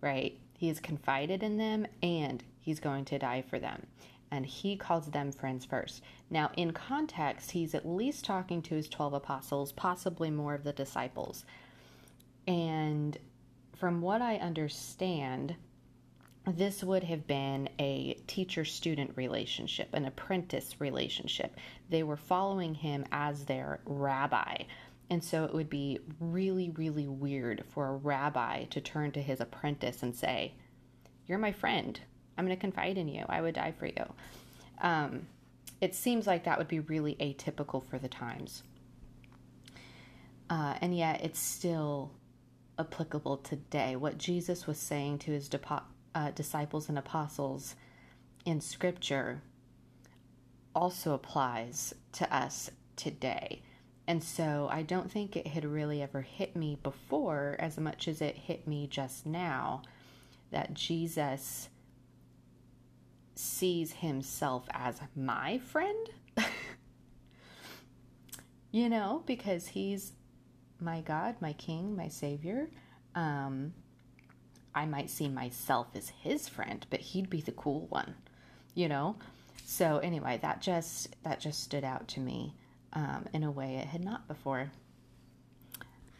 right? 0.00 0.38
He 0.62 0.68
has 0.68 0.78
confided 0.78 1.42
in 1.42 1.56
them 1.56 1.88
and 2.04 2.40
he's 2.60 2.78
going 2.78 3.04
to 3.06 3.18
die 3.18 3.42
for 3.42 3.58
them. 3.58 3.84
And 4.30 4.46
he 4.46 4.76
calls 4.76 5.10
them 5.10 5.32
friends 5.32 5.64
first. 5.64 6.04
Now, 6.30 6.52
in 6.56 6.70
context, 6.70 7.50
he's 7.50 7.74
at 7.74 7.84
least 7.84 8.24
talking 8.24 8.62
to 8.62 8.76
his 8.76 8.88
12 8.88 9.14
apostles, 9.14 9.72
possibly 9.72 10.30
more 10.30 10.54
of 10.54 10.62
the 10.62 10.72
disciples. 10.72 11.44
And 12.46 13.18
from 13.74 14.02
what 14.02 14.22
I 14.22 14.36
understand, 14.36 15.56
this 16.46 16.84
would 16.84 17.02
have 17.02 17.26
been 17.26 17.68
a 17.80 18.14
teacher 18.28 18.64
student 18.64 19.16
relationship, 19.16 19.92
an 19.92 20.04
apprentice 20.04 20.80
relationship. 20.80 21.56
They 21.90 22.04
were 22.04 22.16
following 22.16 22.76
him 22.76 23.04
as 23.10 23.46
their 23.46 23.80
rabbi. 23.84 24.58
And 25.12 25.22
so 25.22 25.44
it 25.44 25.52
would 25.52 25.68
be 25.68 25.98
really, 26.20 26.70
really 26.70 27.06
weird 27.06 27.64
for 27.68 27.88
a 27.88 27.96
rabbi 27.96 28.64
to 28.70 28.80
turn 28.80 29.12
to 29.12 29.20
his 29.20 29.42
apprentice 29.42 30.02
and 30.02 30.16
say, 30.16 30.54
You're 31.26 31.36
my 31.36 31.52
friend. 31.52 32.00
I'm 32.38 32.46
going 32.46 32.56
to 32.56 32.60
confide 32.60 32.96
in 32.96 33.08
you. 33.08 33.26
I 33.28 33.42
would 33.42 33.54
die 33.54 33.74
for 33.78 33.84
you. 33.84 34.14
Um, 34.80 35.26
it 35.82 35.94
seems 35.94 36.26
like 36.26 36.44
that 36.44 36.56
would 36.56 36.66
be 36.66 36.80
really 36.80 37.14
atypical 37.16 37.84
for 37.84 37.98
the 37.98 38.08
times. 38.08 38.62
Uh, 40.48 40.76
and 40.80 40.96
yet 40.96 41.22
it's 41.22 41.38
still 41.38 42.12
applicable 42.78 43.36
today. 43.36 43.96
What 43.96 44.16
Jesus 44.16 44.66
was 44.66 44.78
saying 44.78 45.18
to 45.18 45.32
his 45.32 45.46
depo- 45.46 45.82
uh, 46.14 46.30
disciples 46.30 46.88
and 46.88 46.96
apostles 46.96 47.76
in 48.46 48.62
Scripture 48.62 49.42
also 50.74 51.12
applies 51.12 51.92
to 52.12 52.34
us 52.34 52.70
today. 52.96 53.60
And 54.06 54.22
so 54.22 54.68
I 54.70 54.82
don't 54.82 55.10
think 55.10 55.36
it 55.36 55.46
had 55.46 55.64
really 55.64 56.02
ever 56.02 56.22
hit 56.22 56.56
me 56.56 56.76
before 56.82 57.56
as 57.58 57.78
much 57.78 58.08
as 58.08 58.20
it 58.20 58.36
hit 58.36 58.66
me 58.66 58.88
just 58.88 59.26
now 59.26 59.82
that 60.50 60.74
Jesus 60.74 61.68
sees 63.34 63.92
himself 63.92 64.66
as 64.72 65.00
my 65.14 65.58
friend. 65.58 66.08
you 68.72 68.88
know, 68.88 69.22
because 69.26 69.68
he's 69.68 70.12
my 70.80 71.00
God, 71.00 71.36
my 71.40 71.52
King, 71.52 71.96
my 71.96 72.08
Savior. 72.08 72.68
Um, 73.14 73.72
I 74.74 74.86
might 74.86 75.10
see 75.10 75.28
myself 75.28 75.88
as 75.94 76.08
his 76.08 76.48
friend, 76.48 76.84
but 76.90 77.00
he'd 77.00 77.30
be 77.30 77.40
the 77.40 77.52
cool 77.52 77.86
one, 77.88 78.14
you 78.74 78.88
know? 78.88 79.16
So 79.64 79.98
anyway, 79.98 80.38
that 80.42 80.60
just 80.60 81.14
that 81.22 81.40
just 81.40 81.62
stood 81.62 81.84
out 81.84 82.08
to 82.08 82.20
me 82.20 82.54
um, 82.92 83.26
in 83.32 83.42
a 83.42 83.50
way 83.50 83.76
it 83.76 83.86
had 83.86 84.04
not 84.04 84.26
before. 84.28 84.70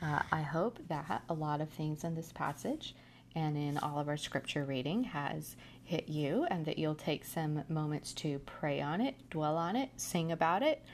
Uh, 0.00 0.22
I 0.32 0.42
hope 0.42 0.78
that 0.88 1.22
a 1.28 1.34
lot 1.34 1.60
of 1.60 1.68
things 1.70 2.02
in 2.02 2.14
this 2.14 2.32
passage 2.32 2.94
and 3.34 3.56
in 3.56 3.78
all 3.78 3.98
of 3.98 4.08
our 4.08 4.16
scripture 4.16 4.64
reading 4.64 5.04
has 5.04 5.56
hit 5.84 6.08
you, 6.08 6.46
and 6.50 6.66
that 6.66 6.78
you'll 6.78 6.94
take 6.94 7.24
some 7.24 7.64
moments 7.68 8.12
to 8.12 8.38
pray 8.40 8.80
on 8.80 9.00
it, 9.00 9.14
dwell 9.30 9.56
on 9.56 9.74
it, 9.76 9.90
sing 9.96 10.32
about 10.32 10.62
it, 10.62 10.84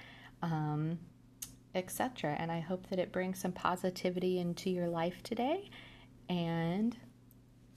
um, 0.42 0.98
etc. 1.74 2.36
And 2.38 2.52
I 2.52 2.60
hope 2.60 2.88
that 2.90 2.98
it 2.98 3.12
brings 3.12 3.40
some 3.40 3.52
positivity 3.52 4.38
into 4.38 4.70
your 4.70 4.88
life 4.88 5.22
today. 5.22 5.70
And 6.28 6.96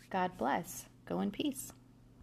God 0.09 0.37
bless. 0.37 0.85
Go 1.05 1.21
in 1.21 1.31
peace. 1.31 1.73